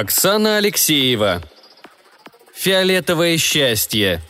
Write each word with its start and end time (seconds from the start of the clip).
Оксана 0.00 0.58
Алексеева. 0.58 1.42
Фиолетовое 2.54 3.36
счастье. 3.36 4.22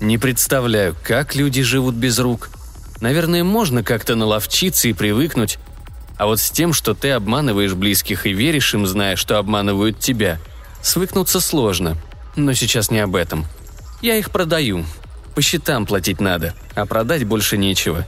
Не 0.00 0.16
представляю, 0.16 0.96
как 1.02 1.34
люди 1.34 1.62
живут 1.62 1.96
без 1.96 2.18
рук. 2.18 2.48
Наверное, 3.02 3.44
можно 3.44 3.84
как-то 3.84 4.14
наловчиться 4.14 4.88
и 4.88 4.94
привыкнуть. 4.94 5.58
А 6.16 6.24
вот 6.24 6.40
с 6.40 6.50
тем, 6.50 6.72
что 6.72 6.94
ты 6.94 7.10
обманываешь 7.10 7.74
близких 7.74 8.24
и 8.24 8.32
веришь 8.32 8.72
им, 8.72 8.86
зная, 8.86 9.16
что 9.16 9.36
обманывают 9.36 9.98
тебя, 9.98 10.40
свыкнуться 10.80 11.40
сложно. 11.40 11.98
Но 12.36 12.54
сейчас 12.54 12.90
не 12.90 13.00
об 13.00 13.14
этом. 13.16 13.44
Я 14.00 14.16
их 14.16 14.30
продаю. 14.30 14.86
По 15.34 15.42
счетам 15.42 15.84
платить 15.84 16.22
надо, 16.22 16.54
а 16.74 16.86
продать 16.86 17.24
больше 17.24 17.58
нечего. 17.58 18.06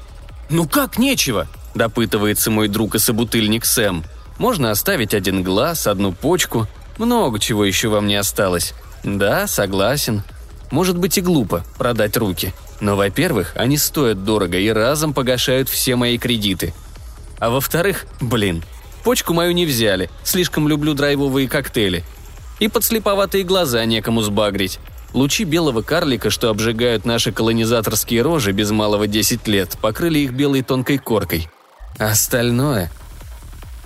«Ну 0.48 0.66
как 0.66 0.96
нечего?»– 0.96 1.46
допытывается 1.76 2.50
мой 2.50 2.68
друг 2.68 2.94
и 2.94 2.98
собутыльник 2.98 3.64
Сэм. 3.64 4.04
«Можно 4.38 4.70
оставить 4.70 5.14
один 5.14 5.42
глаз, 5.42 5.86
одну 5.86 6.12
почку. 6.12 6.66
Много 6.98 7.38
чего 7.38 7.64
еще 7.64 7.88
вам 7.88 8.06
не 8.06 8.16
осталось. 8.16 8.74
Да, 9.04 9.46
согласен. 9.46 10.22
Может 10.70 10.98
быть 10.98 11.18
и 11.18 11.20
глупо 11.20 11.64
продать 11.78 12.16
руки. 12.16 12.52
Но, 12.80 12.96
во-первых, 12.96 13.52
они 13.54 13.78
стоят 13.78 14.24
дорого 14.24 14.58
и 14.58 14.68
разом 14.68 15.14
погашают 15.14 15.68
все 15.68 15.96
мои 15.96 16.18
кредиты. 16.18 16.74
А 17.38 17.50
во-вторых, 17.50 18.06
блин, 18.20 18.64
почку 19.04 19.32
мою 19.32 19.52
не 19.52 19.64
взяли, 19.64 20.10
слишком 20.24 20.68
люблю 20.68 20.94
драйвовые 20.94 21.48
коктейли. 21.48 22.04
И 22.58 22.68
подслеповатые 22.68 23.44
глаза 23.44 23.84
некому 23.84 24.22
сбагрить. 24.22 24.78
Лучи 25.12 25.44
белого 25.44 25.82
карлика, 25.82 26.30
что 26.30 26.50
обжигают 26.50 27.04
наши 27.04 27.32
колонизаторские 27.32 28.22
рожи 28.22 28.52
без 28.52 28.70
малого 28.70 29.06
10 29.06 29.46
лет, 29.46 29.78
покрыли 29.80 30.18
их 30.20 30.32
белой 30.32 30.62
тонкой 30.62 30.98
коркой. 30.98 31.48
Остальное... 31.98 32.90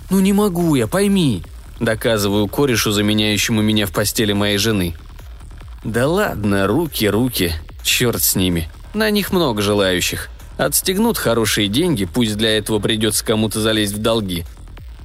«Ну 0.09 0.19
не 0.19 0.33
могу 0.33 0.75
я, 0.75 0.87
пойми»,– 0.87 1.41
доказываю 1.79 2.49
корешу, 2.49 2.91
заменяющему 2.91 3.61
меня 3.61 3.85
в 3.85 3.93
постели 3.93 4.33
моей 4.33 4.57
жены. 4.57 4.93
«Да 5.85 6.05
ладно, 6.05 6.67
руки, 6.67 7.05
руки, 7.05 7.53
черт 7.81 8.21
с 8.21 8.35
ними. 8.35 8.69
На 8.93 9.09
них 9.09 9.31
много 9.31 9.61
желающих. 9.61 10.29
Отстегнут 10.57 11.17
хорошие 11.17 11.69
деньги, 11.69 12.03
пусть 12.03 12.35
для 12.35 12.57
этого 12.57 12.79
придется 12.79 13.23
кому-то 13.23 13.61
залезть 13.61 13.93
в 13.93 13.99
долги. 13.99 14.43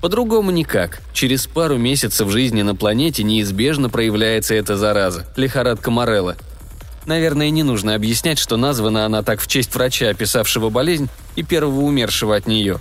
По-другому 0.01 0.51
никак. 0.51 1.01
Через 1.13 1.47
пару 1.47 1.79
месяцев 1.79 2.29
жизни 2.29 2.63
на 2.63 2.75
планете 2.75 3.23
неизбежно 3.23 3.89
проявляется 3.89 4.55
эта 4.55 4.77
зараза– 4.77 5.25
лихорадка 5.37 5.93
Морелла. 5.93 6.37
Наверное, 7.07 7.51
не 7.51 7.63
нужно 7.63 7.95
объяснять, 7.95 8.39
что 8.39 8.57
названа 8.57 9.07
она 9.07 9.23
так 9.23 9.41
в 9.41 9.47
честь 9.47 9.73
врача, 9.73 10.11
описавшего 10.11 10.69
болезнь, 10.69 11.09
и 11.37 11.45
первого 11.45 11.83
умершего 11.83 12.35
от 12.35 12.49
нее. 12.49 12.81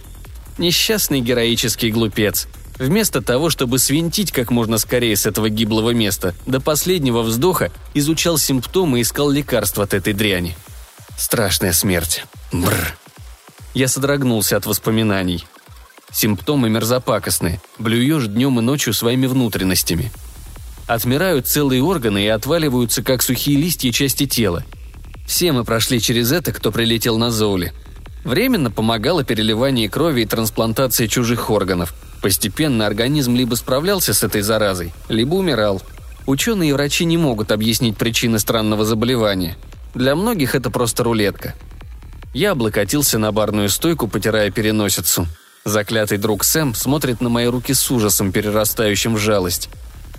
Несчастный 0.57 1.19
героический 1.19 1.91
глупец. 1.91 2.47
Вместо 2.77 3.21
того, 3.21 3.49
чтобы 3.49 3.79
свинтить 3.79 4.31
как 4.31 4.51
можно 4.51 4.77
скорее 4.77 5.15
с 5.15 5.25
этого 5.25 5.49
гиблого 5.49 5.91
места, 5.91 6.33
до 6.45 6.59
последнего 6.59 7.21
вздоха 7.21 7.71
изучал 7.93 8.37
симптомы 8.37 8.99
и 8.99 9.01
искал 9.01 9.29
лекарства 9.29 9.83
от 9.83 9.93
этой 9.93 10.13
дряни. 10.13 10.55
Страшная 11.17 11.73
смерть. 11.73 12.23
Бррр. 12.51 12.97
Я 13.73 13.87
содрогнулся 13.87 14.57
от 14.57 14.65
воспоминаний. 14.65 15.45
Симптомы 16.11 16.69
мерзопакостные. 16.69 17.59
Блюешь 17.77 18.27
днем 18.27 18.59
и 18.59 18.61
ночью 18.61 18.93
своими 18.93 19.27
внутренностями. 19.27 20.11
Отмирают 20.87 21.47
целые 21.47 21.81
органы 21.81 22.23
и 22.23 22.27
отваливаются, 22.27 23.03
как 23.03 23.21
сухие 23.21 23.57
листья 23.57 23.91
части 23.91 24.25
тела. 24.25 24.63
Все 25.25 25.51
мы 25.51 25.65
прошли 25.65 25.99
через 25.99 26.31
это, 26.31 26.53
кто 26.53 26.71
прилетел 26.71 27.17
на 27.17 27.31
Зоуле. 27.31 27.73
Временно 28.25 28.69
помогало 28.69 29.23
переливание 29.23 29.89
крови 29.89 30.23
и 30.23 30.25
трансплантация 30.25 31.07
чужих 31.07 31.49
органов. 31.49 31.95
Постепенно 32.21 32.85
организм 32.85 33.35
либо 33.35 33.55
справлялся 33.55 34.13
с 34.13 34.21
этой 34.21 34.41
заразой, 34.41 34.93
либо 35.07 35.35
умирал. 35.35 35.81
Ученые 36.25 36.71
и 36.71 36.73
врачи 36.73 37.05
не 37.05 37.15
могут 37.15 37.53
объяснить 37.53 37.95
причины 37.95 38.39
странного 38.39 38.83
заболевания. 38.83 39.55
Для 39.93 40.17
многих 40.17 40.53
это 40.55 40.69
просто 40.69 41.05
рулетка. 41.05 41.55
Я 42.33 42.51
облокотился 42.51 43.17
на 43.17 43.31
барную 43.31 43.69
стойку, 43.69 44.09
потирая 44.09 44.51
переносицу– 44.51 45.25
Заклятый 45.65 46.19
друг 46.19 46.43
Сэм 46.43 46.75
смотрит 46.75 47.21
на 47.21 47.29
мои 47.29 47.47
руки 47.47 47.73
с 47.73 47.89
ужасом, 47.89 48.31
перерастающим 48.31 49.15
в 49.15 49.17
жалость. 49.17 49.67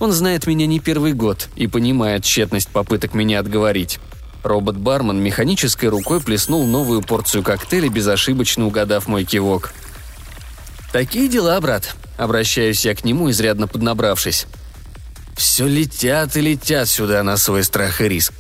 Он 0.01 0.11
знает 0.11 0.49
меня 0.49 0.67
не 0.67 0.81
первый 0.81 1.13
год 1.13 1.49
и 1.55 1.69
понимает 1.69 2.25
тщетность 2.25 2.69
попыток 2.69 3.15
меня 3.15 3.39
отговорить. 3.39 4.01
Робот-бармен 4.47 5.19
механической 5.23 5.87
рукой 5.87 6.21
плеснул 6.21 6.67
новую 6.67 7.03
порцию 7.03 7.43
коктейля, 7.43 7.89
безошибочно 7.89 8.67
угадав 8.67 9.07
мой 9.07 9.25
кивок. 9.25 9.73
«Такие 10.93 11.29
дела, 11.29 11.61
брат»,— 11.61 11.95
обращаюсь 12.17 12.85
я 12.85 12.95
к 12.95 13.05
нему, 13.05 13.31
изрядно 13.31 13.67
поднабравшись. 13.67 14.47
«Все 15.37 15.67
летят 15.67 16.37
и 16.37 16.41
летят 16.41 16.89
сюда 16.89 17.23
на 17.23 17.37
свой 17.37 17.65
страх 17.65 18.01
и 18.01 18.09
риск. 18.09 18.33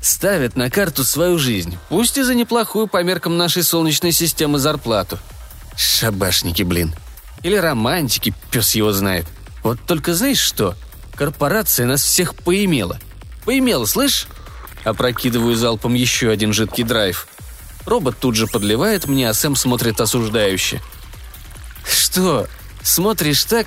Ставят 0.00 0.54
на 0.54 0.68
карту 0.68 1.02
свою 1.02 1.38
жизнь, 1.38 1.78
пусть 1.88 2.18
и 2.18 2.22
за 2.22 2.34
неплохую 2.34 2.86
по 2.86 3.02
меркам 3.02 3.38
нашей 3.38 3.62
солнечной 3.62 4.12
системы 4.12 4.58
зарплату. 4.58 5.18
Шабашники, 5.76 6.62
блин. 6.62 6.94
Или 7.42 7.56
романтики, 7.56 8.34
пес 8.50 8.74
его 8.74 8.92
знает. 8.92 9.26
Вот 9.62 9.80
только 9.86 10.14
знаешь 10.14 10.40
что? 10.40 10.74
Корпорация 11.14 11.86
нас 11.86 12.02
всех 12.02 12.34
поимела. 12.34 12.98
Поимела, 13.46 13.86
слышь? 13.86 14.26
Опрокидываю 14.84 15.56
залпом 15.56 15.94
еще 15.94 16.30
один 16.30 16.52
жидкий 16.52 16.84
драйв. 16.84 17.26
Робот 17.86 18.18
тут 18.18 18.34
же 18.34 18.46
подливает 18.46 19.06
мне, 19.06 19.28
а 19.28 19.34
Сэм 19.34 19.56
смотрит 19.56 20.00
осуждающе. 20.00 20.80
«Что? 21.86 22.46
Смотришь 22.82 23.44
так? 23.44 23.66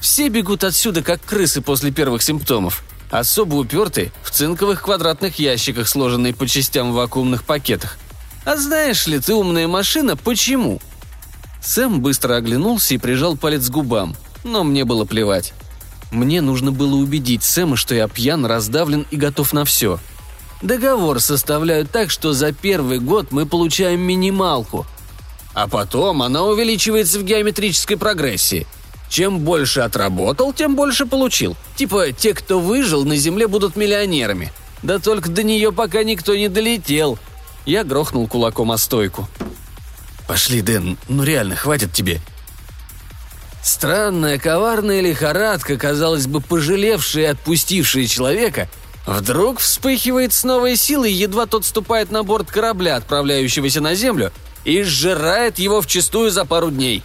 Все 0.00 0.28
бегут 0.28 0.64
отсюда, 0.64 1.02
как 1.02 1.22
крысы 1.22 1.62
после 1.62 1.90
первых 1.90 2.22
симптомов. 2.22 2.82
Особо 3.10 3.54
упертые, 3.56 4.12
в 4.22 4.30
цинковых 4.30 4.82
квадратных 4.82 5.38
ящиках, 5.38 5.88
сложенные 5.88 6.34
по 6.34 6.46
частям 6.46 6.92
в 6.92 6.96
вакуумных 6.96 7.44
пакетах. 7.44 7.98
А 8.44 8.56
знаешь 8.56 9.06
ли 9.06 9.18
ты, 9.18 9.34
умная 9.34 9.68
машина, 9.68 10.16
почему?» 10.16 10.80
Сэм 11.62 12.00
быстро 12.00 12.36
оглянулся 12.36 12.94
и 12.94 12.98
прижал 12.98 13.36
палец 13.36 13.68
к 13.68 13.72
губам, 13.72 14.16
но 14.44 14.64
мне 14.64 14.84
было 14.84 15.04
плевать. 15.04 15.52
Мне 16.10 16.40
нужно 16.40 16.70
было 16.70 16.94
убедить 16.94 17.42
Сэма, 17.42 17.76
что 17.76 17.94
я 17.94 18.06
пьян, 18.06 18.46
раздавлен 18.46 19.06
и 19.10 19.16
готов 19.16 19.52
на 19.52 19.64
все. 19.64 19.98
Договор 20.62 21.20
составляют 21.20 21.90
так, 21.90 22.10
что 22.10 22.32
за 22.32 22.52
первый 22.52 22.98
год 22.98 23.30
мы 23.30 23.46
получаем 23.46 24.00
минималку. 24.00 24.86
А 25.54 25.68
потом 25.68 26.22
она 26.22 26.44
увеличивается 26.44 27.18
в 27.18 27.24
геометрической 27.24 27.96
прогрессии. 27.96 28.66
Чем 29.08 29.40
больше 29.40 29.80
отработал, 29.80 30.52
тем 30.52 30.74
больше 30.74 31.06
получил. 31.06 31.56
Типа, 31.76 32.12
те, 32.12 32.34
кто 32.34 32.58
выжил, 32.58 33.04
на 33.04 33.16
Земле 33.16 33.46
будут 33.46 33.76
миллионерами. 33.76 34.52
Да 34.82 34.98
только 34.98 35.30
до 35.30 35.42
нее 35.42 35.72
пока 35.72 36.02
никто 36.02 36.34
не 36.34 36.48
долетел. 36.48 37.18
Я 37.64 37.84
грохнул 37.84 38.26
кулаком 38.26 38.72
о 38.72 38.78
стойку. 38.78 39.28
«Пошли, 40.26 40.60
Дэн, 40.60 40.98
ну 41.08 41.22
реально, 41.22 41.54
хватит 41.54 41.92
тебе». 41.92 42.20
Странная, 43.62 44.38
коварная 44.38 45.00
лихорадка, 45.00 45.76
казалось 45.76 46.26
бы, 46.26 46.40
пожалевшая 46.40 47.24
и 47.24 47.26
отпустившая 47.26 48.06
человека, 48.06 48.68
вдруг 49.06 49.60
вспыхивает 49.60 50.32
с 50.32 50.44
новой 50.44 50.76
силой, 50.76 51.12
едва 51.12 51.46
тот 51.46 51.64
ступает 51.64 52.10
на 52.10 52.22
борт 52.22 52.50
корабля, 52.50 52.96
отправляющегося 52.96 53.80
на 53.80 53.94
Землю, 53.94 54.32
и 54.64 54.82
сжирает 54.82 55.58
его 55.58 55.80
вчистую 55.80 56.30
за 56.30 56.44
пару 56.44 56.70
дней. 56.70 57.02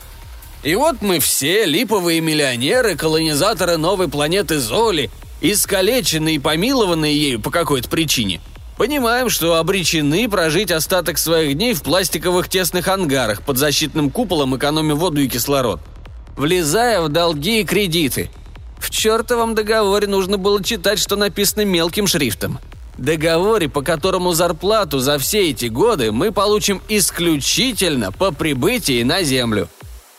И 0.64 0.76
вот 0.76 1.02
мы 1.02 1.20
все, 1.20 1.66
липовые 1.66 2.22
миллионеры, 2.22 2.96
колонизаторы 2.96 3.78
новой 3.78 4.08
планеты 4.08 4.60
Золи, 4.60 5.10
искалеченные 5.42 6.36
и 6.36 6.40
помилованные 6.40 7.16
ею 7.16 7.40
по 7.40 7.52
какой-то 7.52 7.90
причине– 7.90 8.42
Понимаем, 8.82 9.30
что 9.30 9.58
обречены 9.58 10.28
прожить 10.28 10.72
остаток 10.72 11.20
своих 11.20 11.56
дней 11.56 11.76
в 11.76 11.84
пластиковых 11.84 12.50
тесных 12.50 12.88
ангарах 12.88 13.44
под 13.44 13.60
защитным 13.60 14.10
куполом, 14.10 14.58
экономя 14.58 14.96
воду 14.96 15.22
и 15.22 15.28
кислород. 15.28 15.80
Влезая 16.36 17.02
в 17.02 17.10
долги 17.10 17.62
и 17.62 17.64
кредиты. 17.64 18.32
В 18.82 18.90
чертовом 18.90 19.56
договоре 19.56 20.08
нужно 20.08 20.38
было 20.38 20.62
читать, 20.64 21.00
что 21.00 21.16
написано 21.16 21.64
мелким 21.64 22.08
шрифтом. 22.08 22.60
Договоре, 22.98 23.70
по 23.70 23.82
которому 23.82 24.34
зарплату 24.34 25.00
за 25.00 25.18
все 25.18 25.52
эти 25.52 25.68
годы 25.68 26.12
мы 26.12 26.32
получим 26.32 26.82
исключительно 26.90 28.12
по 28.12 28.32
прибытии 28.32 29.04
на 29.04 29.24
Землю. 29.24 29.70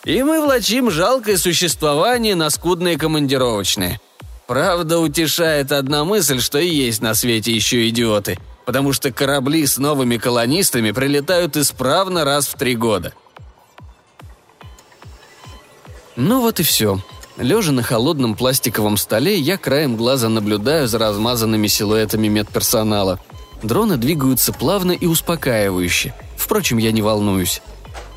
И 0.05 0.23
мы 0.23 0.41
влачим 0.41 0.91
жалкое 0.91 1.37
существование 1.37 2.35
на 2.35 2.49
скудные 2.49 2.97
командировочные. 2.97 4.01
Правда, 4.47 4.99
утешает 4.99 5.71
одна 5.71 6.05
мысль, 6.05 6.41
что 6.41 6.59
и 6.59 6.69
есть 6.69 7.03
на 7.03 7.15
свете 7.15 7.53
еще 7.55 7.89
идиоты– 7.89 8.39
потому 8.65 8.93
что 8.93 9.13
корабли 9.13 9.67
с 9.67 9.79
новыми 9.79 10.17
колонистами 10.17 10.93
прилетают 10.93 11.57
исправно 11.57 12.25
раз 12.25 12.47
в 12.47 12.55
три 12.55 12.77
года. 12.77 13.13
Ну 16.17 16.41
вот 16.41 16.61
и 16.61 16.63
все. 16.63 17.01
Лежа 17.39 17.73
на 17.73 17.83
холодном 17.83 18.35
пластиковом 18.35 18.97
столе, 18.97 19.39
я 19.39 19.57
краем 19.57 19.97
глаза 19.97 20.29
наблюдаю 20.29 20.87
за 20.87 20.99
размазанными 20.99 21.67
силуэтами 21.67 22.29
медперсонала. 22.29 23.21
Дроны 23.63 23.97
двигаются 23.97 24.53
плавно 24.53 24.93
и 24.93 25.07
успокаивающе. 25.07 26.15
Впрочем, 26.37 26.79
я 26.79 26.93
не 26.93 27.01
волнуюсь. 27.01 27.63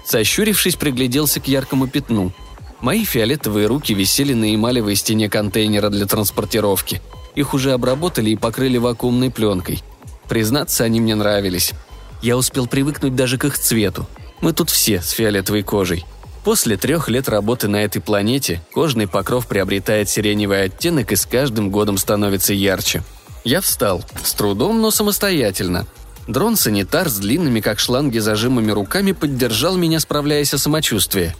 Сощурившись, 0.06 0.76
пригляделся 0.76 1.40
к 1.40 1.48
яркому 1.48 1.88
пятну. 1.88 2.34
Мои 2.82 3.06
фиолетовые 3.06 3.68
руки 3.68 3.94
висели 3.94 4.34
на 4.34 4.54
эмалевой 4.54 4.96
стене 4.96 5.30
контейнера 5.30 5.90
для 5.90 6.06
транспортировки. 6.06 7.02
Их 7.36 7.54
уже 7.54 7.72
обработали 7.72 8.32
и 8.32 8.36
покрыли 8.36 8.78
вакуумной 8.78 9.32
пленкой. 9.32 9.82
Признаться, 10.28 10.84
они 10.84 11.00
мне 11.00 11.16
нравились. 11.16 11.74
Я 12.22 12.38
успел 12.38 12.68
привыкнуть 12.68 13.16
даже 13.16 13.38
к 13.38 13.46
их 13.46 13.58
цвету. 13.58 14.08
Мы 14.42 14.52
тут 14.52 14.70
все 14.70 15.02
с 15.02 15.12
фиолетовой 15.12 15.64
кожей. 15.64 16.06
После 16.46 16.78
трех 16.78 17.10
лет 17.10 17.28
работы 17.28 17.68
на 17.68 17.78
этой 17.78 18.04
планете 18.04 18.62
кожный 18.72 19.08
покров 19.08 19.48
приобретает 19.48 20.10
сиреневый 20.10 20.66
оттенок 20.66 21.12
и 21.12 21.16
с 21.16 21.26
каждым 21.26 21.72
годом 21.72 21.98
становится 21.98 22.54
ярче. 22.54 23.04
Я 23.44 23.62
встал, 23.62 24.04
с 24.24 24.32
трудом, 24.34 24.80
но 24.80 24.92
самостоятельно. 24.92 25.88
Дрон-санитар 26.28 27.10
с 27.10 27.18
длинными, 27.18 27.62
как 27.62 27.80
шланги, 27.80 28.20
зажимами 28.20 28.70
руками 28.70 29.12
поддержал 29.12 29.76
меня, 29.76 30.00
справляясь 30.00 30.54
о 30.54 30.60
самочувствии. 30.60 31.36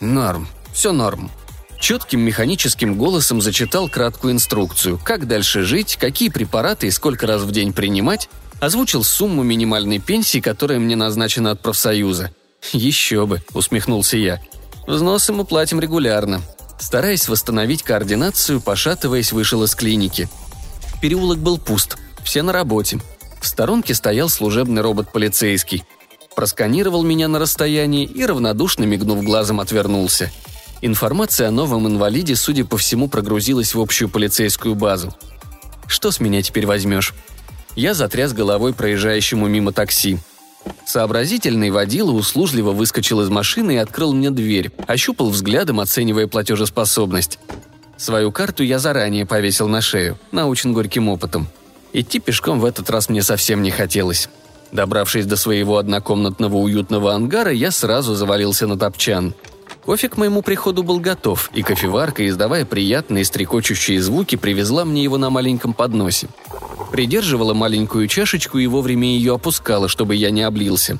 «Норм. 0.00 0.48
Все 0.72 0.92
норм». 0.92 1.30
Четким 1.78 2.20
механическим 2.20 2.96
голосом 2.96 3.42
зачитал 3.42 3.88
краткую 3.90 4.32
инструкцию, 4.32 4.98
как 5.02 5.26
дальше 5.26 5.62
жить, 5.62 5.98
какие 6.00 6.30
препараты 6.30 6.86
и 6.86 6.90
сколько 6.90 7.26
раз 7.26 7.42
в 7.42 7.50
день 7.50 7.74
принимать, 7.74 8.30
озвучил 8.60 9.04
сумму 9.04 9.42
минимальной 9.42 9.98
пенсии, 9.98 10.38
которая 10.40 10.78
мне 10.78 10.96
назначена 10.96 11.50
от 11.50 11.60
профсоюза. 11.60 12.30
«Еще 12.72 13.26
бы»,— 13.26 13.42
усмехнулся 13.54 14.16
я. 14.16 14.40
«Взносы 14.86 15.32
мы 15.32 15.44
платим 15.44 15.80
регулярно». 15.80 16.40
Стараясь 16.78 17.28
восстановить 17.28 17.84
координацию, 17.84 18.60
пошатываясь, 18.60 19.30
вышел 19.32 19.62
из 19.62 19.74
клиники. 19.74 20.28
Переулок 21.00 21.38
был 21.38 21.58
пуст, 21.58 21.96
все 22.24 22.42
на 22.42 22.52
работе. 22.52 22.98
В 23.40 23.46
сторонке 23.46 23.94
стоял 23.94 24.28
служебный 24.28 24.82
робот-полицейский. 24.82 25.84
Просканировал 26.34 27.04
меня 27.04 27.28
на 27.28 27.38
расстоянии 27.38 28.04
и, 28.04 28.24
равнодушно 28.24 28.84
мигнув 28.84 29.22
глазом, 29.22 29.60
отвернулся. 29.60 30.32
Информация 30.80 31.48
о 31.48 31.52
новом 31.52 31.86
инвалиде, 31.86 32.34
судя 32.34 32.64
по 32.64 32.76
всему, 32.76 33.08
прогрузилась 33.08 33.74
в 33.74 33.80
общую 33.80 34.08
полицейскую 34.08 34.74
базу. 34.74 35.14
Что 35.86 36.10
с 36.10 36.18
меня 36.18 36.42
теперь 36.42 36.66
возьмешь? 36.66 37.14
Я 37.76 37.94
затряс 37.94 38.32
головой 38.32 38.74
проезжающему 38.74 39.46
мимо 39.46 39.72
такси. 39.72 40.18
Сообразительный 40.84 41.70
водила 41.70 42.10
услужливо 42.12 42.72
выскочил 42.72 43.20
из 43.22 43.28
машины 43.30 43.74
и 43.74 43.78
открыл 43.78 44.12
мне 44.12 44.30
дверь, 44.30 44.70
ощупал 44.86 45.30
взглядом, 45.30 45.80
оценивая 45.80 46.26
платежеспособность. 46.26 47.38
Свою 47.96 48.32
карту 48.32 48.62
я 48.62 48.78
заранее 48.78 49.26
повесил 49.26 49.68
на 49.68 49.80
шею, 49.80 50.18
научен 50.32 50.72
горьким 50.72 51.08
опытом– 51.08 51.48
Идти 51.92 52.20
пешком 52.20 52.58
в 52.58 52.64
этот 52.64 52.88
раз 52.88 53.08
мне 53.08 53.22
совсем 53.22 53.62
не 53.62 53.70
хотелось. 53.70 54.28
Добравшись 54.72 55.26
до 55.26 55.36
своего 55.36 55.76
однокомнатного 55.76 56.56
уютного 56.56 57.14
ангара, 57.14 57.52
я 57.52 57.70
сразу 57.70 58.14
завалился 58.14 58.66
на 58.66 58.78
топчан. 58.78 59.34
Кофе 59.84 60.08
к 60.08 60.16
моему 60.16 60.42
приходу 60.42 60.82
был 60.82 61.00
готов, 61.00 61.50
и 61.52 61.62
кофеварка, 61.62 62.26
издавая 62.26 62.64
приятные 62.64 63.24
стрекочущие 63.24 64.00
звуки, 64.00 64.36
привезла 64.36 64.84
мне 64.84 65.02
его 65.02 65.18
на 65.18 65.28
маленьком 65.28 65.74
подносе. 65.74 66.28
Придерживала 66.92 67.54
маленькую 67.54 68.06
чашечку 68.06 68.58
и 68.58 68.66
вовремя 68.66 69.08
ее 69.08 69.34
опускала, 69.34 69.88
чтобы 69.88 70.14
я 70.14 70.30
не 70.30 70.42
облился. 70.42 70.98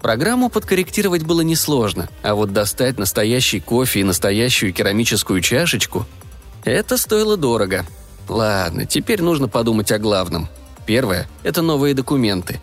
Программу 0.00 0.48
подкорректировать 0.48 1.24
было 1.24 1.42
несложно, 1.42 2.08
а 2.22 2.34
вот 2.34 2.52
достать 2.52 2.98
настоящий 2.98 3.60
кофе 3.60 4.00
и 4.00 4.04
настоящую 4.04 4.72
керамическую 4.72 5.42
чашечку– 5.42 6.06
это 6.64 6.96
стоило 6.96 7.36
дорого– 7.36 7.84
Ладно, 8.30 8.86
теперь 8.86 9.22
нужно 9.22 9.48
подумать 9.48 9.90
о 9.90 9.98
главном. 9.98 10.48
Первое– 10.86 11.28
это 11.42 11.62
новые 11.62 11.94
документы. 11.94 12.60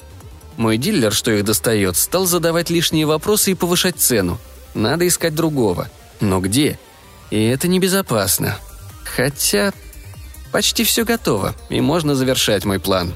Мой 0.56 0.78
дилер, 0.78 1.12
что 1.12 1.32
их 1.32 1.44
достает, 1.44 1.98
стал 1.98 2.26
задавать 2.26 2.70
лишние 2.70 3.06
вопросы 3.06 3.52
и 3.52 3.54
повышать 3.56 3.98
цену. 3.98 4.40
Надо 4.74 5.06
искать 5.06 5.36
другого. 5.36 5.90
Но 6.22 6.40
где? 6.40 6.80
И 7.32 7.44
это 7.44 7.68
небезопасно. 7.68 8.58
Хотя 9.04 9.74
почти 10.58 10.84
все 10.84 11.06
готово, 11.06 11.54
и 11.70 11.80
можно 11.82 12.16
завершать 12.16 12.66
мой 12.66 12.80
план. 12.80 13.14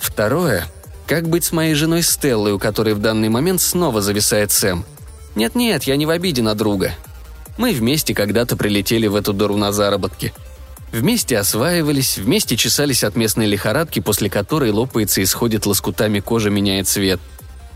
Второе– 0.00 0.64
как 1.06 1.28
быть 1.28 1.44
с 1.44 1.52
моей 1.52 1.74
женой 1.74 2.00
Стеллой, 2.00 2.52
у 2.52 2.58
которой 2.58 2.94
в 2.94 2.98
данный 2.98 3.28
момент 3.28 3.60
снова 3.60 4.00
зависает 4.00 4.52
Сэм? 4.52 4.86
Нет-нет, 5.34 5.82
я 5.82 5.96
не 5.96 6.06
в 6.06 6.08
обиде 6.08 6.40
на 6.40 6.54
друга. 6.54 6.94
Мы 7.58 7.74
вместе 7.74 8.14
когда-то 8.14 8.56
прилетели 8.56 9.06
в 9.06 9.16
эту 9.16 9.34
дыру 9.34 9.58
на 9.58 9.70
заработки– 9.70 10.32
Вместе 10.92 11.38
осваивались, 11.38 12.16
вместе 12.18 12.56
чесались 12.56 13.04
от 13.04 13.16
местной 13.16 13.46
лихорадки, 13.46 14.00
после 14.00 14.28
которой 14.30 14.70
лопается 14.70 15.20
и 15.22 15.26
сходит 15.26 15.64
лоскутами 15.64 16.20
кожа, 16.20 16.50
меняет 16.50 16.86
цвет. 16.86 17.18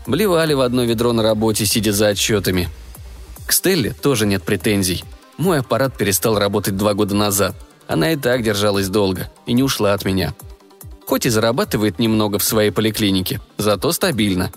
Блевали 0.05 0.53
в 0.53 0.61
одно 0.61 0.83
ведро 0.83 1.13
на 1.13 1.23
работе, 1.23 1.65
сидя 1.65 1.93
за 1.93 2.09
отчетами. 2.09 2.69
К 3.47 3.53
Стелле 3.53 3.93
тоже 3.93 4.27
нет 4.27 4.43
претензий. 4.43 5.03
Мой 5.37 5.59
аппарат 5.59 5.97
перестал 5.97 6.37
работать 6.37 6.77
два 6.77 6.93
года 6.93 7.15
назад. 7.15 7.55
Она 7.87 8.13
и 8.13 8.15
так 8.15 8.43
держалась 8.43 8.89
долго 8.89 9.29
и 9.45 9.53
не 9.53 9.63
ушла 9.63 9.93
от 9.93 10.05
меня. 10.05 10.33
Хоть 11.05 11.25
и 11.25 11.29
зарабатывает 11.29 11.99
немного 11.99 12.37
в 12.37 12.43
своей 12.43 12.71
поликлинике, 12.71 13.39
зато 13.57 13.91
стабильно. 13.91 14.51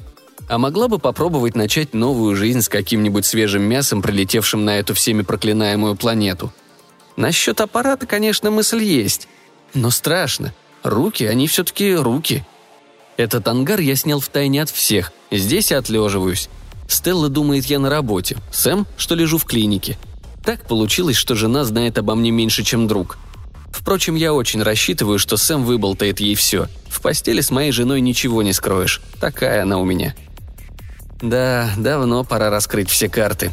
А 0.48 0.58
могла 0.58 0.88
бы 0.88 0.98
попробовать 0.98 1.54
начать 1.54 1.94
новую 1.94 2.34
жизнь 2.34 2.60
с 2.60 2.68
каким-нибудь 2.68 3.24
свежим 3.24 3.62
мясом, 3.62 4.02
прилетевшим 4.02 4.64
на 4.64 4.78
эту 4.78 4.94
всеми 4.94 5.22
проклинаемую 5.22 5.96
планету– 5.96 6.52
Насчет 7.20 7.60
аппарата, 7.60 8.06
конечно, 8.06 8.50
мысль 8.50 8.82
есть. 8.82 9.28
Но 9.74 9.90
страшно. 9.90 10.54
Руки, 10.82 11.24
они 11.24 11.46
все-таки 11.48 11.94
руки. 11.94 12.46
Этот 13.18 13.46
ангар 13.46 13.78
я 13.80 13.94
снял 13.94 14.20
в 14.20 14.28
тайне 14.28 14.62
от 14.62 14.70
всех. 14.70 15.12
Здесь 15.30 15.70
я 15.70 15.78
отлеживаюсь. 15.78 16.48
Стелла 16.88 17.28
думает, 17.28 17.66
я 17.66 17.78
на 17.78 17.90
работе. 17.90 18.38
Сэм, 18.50 18.86
что 18.96 19.14
лежу 19.14 19.36
в 19.36 19.44
клинике. 19.44 19.98
Так 20.44 20.66
получилось, 20.66 21.16
что 21.16 21.34
жена 21.34 21.64
знает 21.64 21.98
обо 21.98 22.14
мне 22.14 22.30
меньше, 22.30 22.62
чем 22.62 22.86
друг. 22.86 23.18
Впрочем, 23.70 24.14
я 24.14 24.32
очень 24.32 24.62
рассчитываю, 24.62 25.18
что 25.18 25.36
Сэм 25.36 25.64
выболтает 25.64 26.20
ей 26.20 26.34
все. 26.34 26.68
В 26.88 27.00
постели 27.00 27.40
с 27.40 27.50
моей 27.50 27.72
женой 27.72 28.00
ничего 28.00 28.42
не 28.42 28.52
скроешь. 28.52 29.00
Такая 29.20 29.62
она 29.62 29.78
у 29.78 29.84
меня. 29.84 30.14
Да, 31.22 31.70
давно 31.76 32.24
пора 32.24 32.50
раскрыть 32.50 32.90
все 32.90 33.08
карты. 33.08 33.52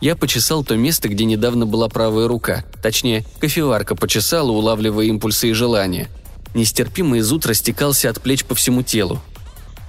Я 0.00 0.16
почесал 0.16 0.64
то 0.64 0.76
место, 0.76 1.08
где 1.08 1.24
недавно 1.24 1.66
была 1.66 1.88
правая 1.88 2.28
рука. 2.28 2.64
Точнее, 2.82 3.24
кофеварка 3.40 3.94
почесала, 3.96 4.50
улавливая 4.50 5.06
импульсы 5.06 5.50
и 5.50 5.52
желания. 5.52 6.08
Нестерпимый 6.54 7.20
зуд 7.20 7.46
растекался 7.46 8.10
от 8.10 8.20
плеч 8.20 8.44
по 8.44 8.54
всему 8.54 8.82
телу. 8.82 9.22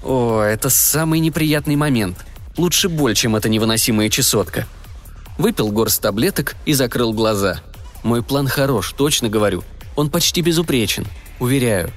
О, 0.04 0.42
это 0.42 0.70
самый 0.70 1.20
неприятный 1.20 1.76
момент. 1.76 2.26
Лучше 2.58 2.90
боль, 2.90 3.16
чем 3.16 3.36
эта 3.36 3.50
невыносимая 3.50 4.10
чесотка. 4.10 4.68
Выпил 5.38 5.72
горсть 5.72 6.02
таблеток 6.02 6.56
и 6.66 6.74
закрыл 6.74 7.14
глаза. 7.14 7.62
Мой 8.04 8.24
план 8.24 8.48
хорош, 8.48 8.94
точно 8.98 9.30
говорю. 9.30 9.64
Он 9.96 10.10
почти 10.10 10.42
безупречен. 10.42 11.06
Уверяю. 11.40 11.92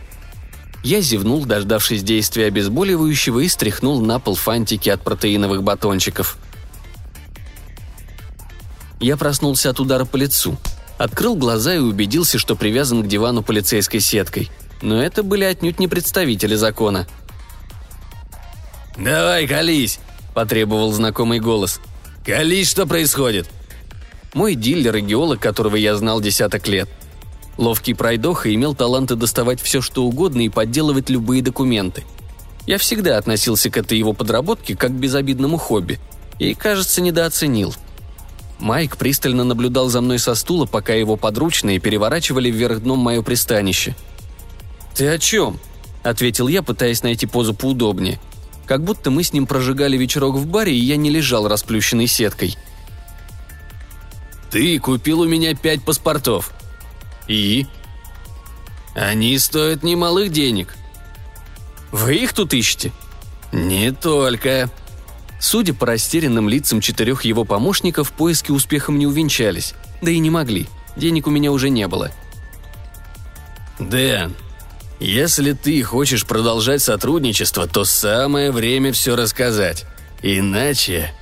Я 0.82 1.00
зевнул, 1.00 1.44
дождавшись 1.44 2.02
действия 2.02 2.46
обезболивающего, 2.46 3.40
и 3.40 3.48
стряхнул 3.48 4.00
на 4.00 4.18
пол 4.18 4.34
фантики 4.34 4.88
от 4.88 5.02
протеиновых 5.02 5.62
батончиков– 5.62 6.36
я 9.00 9.16
проснулся 9.16 9.70
от 9.70 9.80
удара 9.80 10.04
по 10.04 10.16
лицу. 10.16 10.56
Открыл 10.98 11.36
глаза 11.36 11.74
и 11.74 11.78
убедился, 11.78 12.38
что 12.38 12.56
привязан 12.56 13.02
к 13.02 13.06
дивану 13.06 13.42
полицейской 13.42 14.00
сеткой. 14.00 14.50
Но 14.82 15.00
это 15.00 15.22
были 15.22 15.44
отнюдь 15.44 15.78
не 15.78 15.86
представители 15.86 16.56
закона. 16.56 17.06
«Давай, 18.96 19.46
колись!»– 19.46 20.00
потребовал 20.34 20.92
знакомый 20.92 21.38
голос. 21.38 21.80
«Колись, 22.28 22.68
что 22.68 22.86
происходит?» 22.86 23.46
Мой 24.34 24.54
дилер 24.54 24.94
и 24.96 25.00
геолог, 25.00 25.40
которого 25.40 25.76
я 25.76 25.96
знал 25.96 26.20
десяток 26.20 26.68
лет. 26.68 26.86
Ловкий 27.56 27.94
пройдоха 27.94 28.54
имел 28.54 28.74
таланты 28.74 29.14
доставать 29.14 29.62
все, 29.62 29.80
что 29.80 30.04
угодно 30.04 30.42
и 30.42 30.50
подделывать 30.50 31.08
любые 31.08 31.40
документы. 31.40 32.04
Я 32.66 32.76
всегда 32.76 33.16
относился 33.16 33.70
к 33.70 33.78
этой 33.78 33.96
его 33.96 34.12
подработке 34.12 34.76
как 34.76 34.90
к 34.90 35.00
безобидному 35.00 35.56
хобби. 35.56 35.98
И, 36.38 36.52
кажется, 36.52 37.00
недооценил– 37.00 37.74
Майк 38.58 38.98
пристально 38.98 39.44
наблюдал 39.44 39.88
за 39.88 40.02
мной 40.02 40.18
со 40.18 40.34
стула, 40.34 40.66
пока 40.66 40.92
его 40.92 41.16
подручные 41.16 41.78
переворачивали 41.78 42.50
вверх 42.50 42.82
дном 42.82 42.98
мое 42.98 43.22
пристанище. 43.22 43.96
«Ты 44.94 45.08
о 45.08 45.18
чем?»– 45.18 45.58
ответил 46.02 46.48
я, 46.48 46.62
пытаясь 46.62 47.02
найти 47.02 47.26
позу 47.26 47.54
поудобнее. 47.54 48.18
Как 48.68 48.84
будто 48.84 49.10
мы 49.10 49.22
с 49.22 49.32
ним 49.32 49.46
прожигали 49.46 49.96
вечерок 49.96 50.36
в 50.36 50.46
баре, 50.46 50.74
и 50.76 50.78
я 50.78 50.96
не 50.96 51.08
лежал 51.08 51.48
расплющенной 51.48 52.06
сеткой. 52.06 52.54
«Ты 54.50 54.78
купил 54.78 55.20
у 55.20 55.26
меня 55.26 55.54
пять 55.54 55.82
паспортов». 55.82 56.52
«И?» 57.26 57.66
«Они 58.94 59.38
стоят 59.38 59.82
немалых 59.82 60.30
денег». 60.30 60.76
«Вы 61.92 62.16
их 62.16 62.34
тут 62.34 62.52
ищете?» 62.52 62.92
«Не 63.52 63.90
только», 63.90 64.70
Судя 65.40 65.72
по 65.72 65.86
растерянным 65.86 66.48
лицам 66.48 66.80
четырех 66.80 67.24
его 67.24 67.44
помощников, 67.44 68.10
поиски 68.10 68.50
успехом 68.50 68.98
не 68.98 69.06
увенчались. 69.06 69.72
Да 70.02 70.10
и 70.10 70.18
не 70.18 70.30
могли. 70.30 70.66
Денег 70.96 71.28
у 71.28 71.30
меня 71.30 71.52
уже 71.52 71.70
не 71.70 71.86
было. 71.86 72.10
«Дэн, 73.78 74.34
если 75.00 75.52
ты 75.52 75.82
хочешь 75.82 76.26
продолжать 76.26 76.82
сотрудничество, 76.82 77.66
то 77.66 77.84
самое 77.84 78.50
время 78.50 78.92
все 78.92 79.16
рассказать. 79.16 79.86
Иначе 80.22 81.12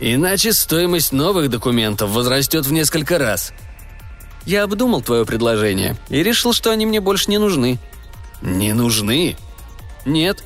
Иначе 0.00 0.54
стоимость 0.54 1.12
новых 1.12 1.50
документов 1.50 2.10
возрастет 2.10 2.64
в 2.64 2.72
несколько 2.72 3.18
раз. 3.18 3.52
Я 4.46 4.62
обдумал 4.62 5.02
твое 5.02 5.26
предложение 5.26 5.96
и 6.08 6.22
решил, 6.22 6.54
что 6.54 6.70
они 6.70 6.86
мне 6.86 7.00
больше 7.00 7.30
не 7.30 7.36
нужны. 7.36 7.78
Не 8.40 8.72
нужны? 8.72 9.36
Нет. 10.06 10.42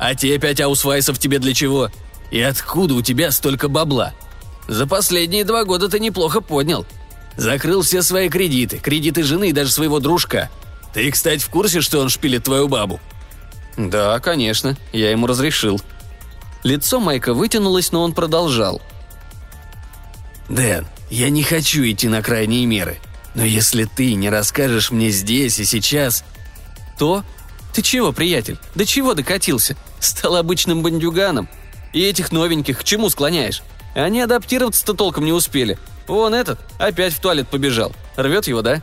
А 0.00 0.16
те 0.16 0.36
пять 0.38 0.60
аусвайсов 0.60 1.20
тебе 1.20 1.38
для 1.38 1.54
чего? 1.54 1.90
И 2.32 2.40
откуда 2.40 2.94
у 2.94 3.02
тебя 3.02 3.30
столько 3.30 3.68
бабла? 3.68 4.12
За 4.66 4.88
последние 4.88 5.44
два 5.44 5.64
года 5.64 5.88
ты 5.88 6.00
неплохо 6.00 6.40
поднял. 6.40 6.84
Закрыл 7.36 7.82
все 7.82 8.02
свои 8.02 8.28
кредиты, 8.28 8.78
кредиты 8.78 9.22
жены 9.22 9.50
и 9.50 9.52
даже 9.52 9.70
своего 9.70 10.00
дружка. 10.00 10.50
Ты, 10.92 11.10
кстати, 11.10 11.40
в 11.40 11.48
курсе, 11.48 11.80
что 11.80 12.00
он 12.00 12.08
шпилит 12.08 12.44
твою 12.44 12.68
бабу? 12.68 13.00
Да, 13.76 14.18
конечно, 14.20 14.76
я 14.92 15.10
ему 15.10 15.26
разрешил. 15.26 15.80
Лицо 16.62 17.00
Майка 17.00 17.34
вытянулось, 17.34 17.90
но 17.92 18.02
он 18.02 18.12
продолжал. 18.12 18.80
«Дэн, 20.48 20.86
я 21.10 21.30
не 21.30 21.42
хочу 21.42 21.82
идти 21.82 22.08
на 22.08 22.22
крайние 22.22 22.66
меры. 22.66 22.98
Но 23.34 23.44
если 23.44 23.84
ты 23.84 24.14
не 24.14 24.28
расскажешь 24.28 24.90
мне 24.90 25.10
здесь 25.10 25.58
и 25.58 25.64
сейчас...» 25.64 26.24
«То? 26.98 27.24
Ты 27.72 27.82
чего, 27.82 28.12
приятель? 28.12 28.58
До 28.74 28.84
чего 28.84 29.14
докатился? 29.14 29.76
Стал 29.98 30.36
обычным 30.36 30.82
бандюганом? 30.82 31.48
И 31.92 32.02
этих 32.02 32.30
новеньких 32.30 32.80
к 32.80 32.84
чему 32.84 33.08
склоняешь? 33.08 33.62
Они 33.94 34.20
адаптироваться-то 34.20 34.94
толком 34.94 35.24
не 35.24 35.32
успели. 35.32 35.78
Вон 36.06 36.34
этот 36.34 36.60
опять 36.78 37.14
в 37.14 37.20
туалет 37.20 37.48
побежал. 37.48 37.92
Рвет 38.16 38.46
его, 38.46 38.62
да?» 38.62 38.82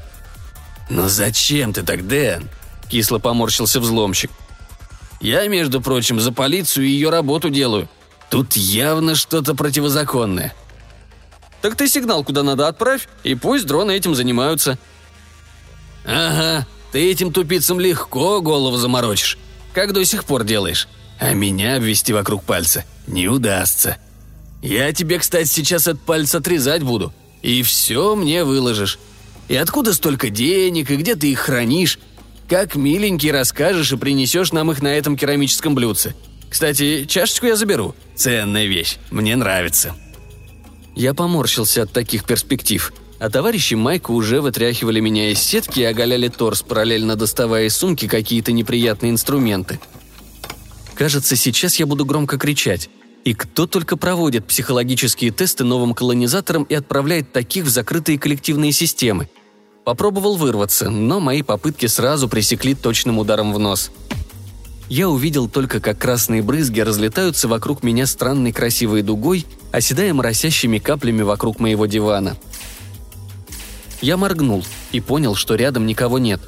«Но 0.90 1.08
зачем 1.08 1.74
ты 1.74 1.84
так, 1.84 2.08
Дэн?»– 2.08 2.50
кисло 2.90 3.20
поморщился 3.20 3.80
взломщик. 3.80 4.32
Я, 5.22 5.48
между 5.48 5.82
прочим, 5.82 6.20
за 6.20 6.32
полицию 6.32 6.86
и 6.88 6.92
ее 6.92 7.10
работу 7.10 7.50
делаю. 7.50 7.90
Тут 8.30 8.54
явно 8.54 9.16
что-то 9.16 9.54
противозаконное». 9.54 10.54
«Так 11.62 11.76
ты 11.76 11.90
сигнал 11.90 12.24
куда 12.24 12.42
надо 12.42 12.68
отправь, 12.68 13.10
и 13.24 13.36
пусть 13.36 13.66
дроны 13.66 13.92
этим 13.92 14.16
занимаются». 14.16 14.80
«Ага, 16.06 16.66
ты 16.94 17.12
этим 17.12 17.34
тупицам 17.34 17.80
легко 17.80 18.42
голову 18.42 18.78
заморочишь. 18.78 19.38
Как 19.74 19.94
до 19.94 20.04
сих 20.06 20.24
пор 20.24 20.46
делаешь. 20.46 20.88
А 21.20 21.34
меня 21.34 21.76
обвести 21.76 22.14
вокруг 22.14 22.44
пальца 22.44 22.86
не 23.08 23.28
удастся. 23.28 23.98
Я 24.62 24.92
тебе, 24.94 25.20
кстати, 25.20 25.48
сейчас 25.48 25.88
от 25.88 26.00
пальца 26.00 26.38
отрезать 26.38 26.82
буду. 26.82 27.14
И 27.42 27.62
все 27.62 28.16
мне 28.16 28.46
выложишь. 28.46 29.00
И 29.50 29.56
откуда 29.56 29.94
столько 29.94 30.30
денег, 30.30 30.92
и 30.92 30.96
где 30.96 31.16
ты 31.16 31.32
их 31.32 31.40
хранишь, 31.40 32.00
как 32.48 32.76
миленький 32.76 33.32
расскажешь 33.32 33.92
и 33.92 33.98
принесешь 33.98 34.54
нам 34.54 34.72
их 34.72 34.82
на 34.82 34.96
этом 34.96 35.18
керамическом 35.18 35.74
блюдце. 35.74 36.16
Кстати, 36.50 37.06
чашечку 37.06 37.48
я 37.48 37.56
заберу. 37.56 37.96
Ценная 38.16 38.66
вещь. 38.66 38.98
Мне 39.12 39.36
нравится». 39.36 39.96
Я 40.96 41.14
поморщился 41.14 41.84
от 41.84 41.94
таких 41.94 42.26
перспектив, 42.26 42.92
а 43.20 43.30
товарищи 43.30 43.74
Майка 43.74 44.12
уже 44.12 44.42
вытряхивали 44.42 45.00
меня 45.00 45.32
из 45.32 45.40
сетки 45.40 45.80
и 45.80 45.84
оголяли 45.84 46.28
торс, 46.28 46.62
параллельно 46.62 47.16
доставая 47.16 47.66
из 47.66 47.76
сумки 47.76 48.08
какие-то 48.08 48.52
неприятные 48.52 49.12
инструменты. 49.12 49.80
Кажется, 50.96 51.36
сейчас 51.36 51.80
я 51.80 51.86
буду 51.86 52.06
громко 52.06 52.38
кричать. 52.38 52.90
И 53.24 53.34
кто 53.34 53.66
только 53.66 53.96
проводит 53.96 54.46
психологические 54.46 55.32
тесты 55.32 55.64
новым 55.64 55.94
колонизаторам 55.94 56.64
и 56.64 56.74
отправляет 56.74 57.32
таких 57.32 57.66
в 57.66 57.70
закрытые 57.70 58.20
коллективные 58.20 58.74
системы– 58.74 59.30
Попробовал 59.90 60.36
вырваться, 60.36 60.92
но 60.92 61.20
мои 61.20 61.42
попытки 61.42 61.88
сразу 61.88 62.30
пресекли 62.30 62.76
точным 62.76 63.18
ударом 63.18 63.56
в 63.56 63.58
нос. 63.58 63.90
Я 64.88 65.10
увидел 65.10 65.50
только, 65.50 65.80
как 65.80 65.98
красные 65.98 66.44
брызги 66.44 66.80
разлетаются 66.80 67.48
вокруг 67.48 67.82
меня 67.82 68.06
странной 68.06 68.52
красивой 68.52 69.02
дугой, 69.02 69.48
оседая 69.72 70.14
моросящими 70.14 70.78
каплями 70.78 71.24
вокруг 71.24 71.60
моего 71.60 71.88
дивана. 71.88 72.38
Я 74.00 74.16
моргнул 74.16 74.64
и 74.92 75.00
понял, 75.02 75.34
что 75.34 75.56
рядом 75.56 75.88
никого 75.88 76.20
нет. 76.20 76.40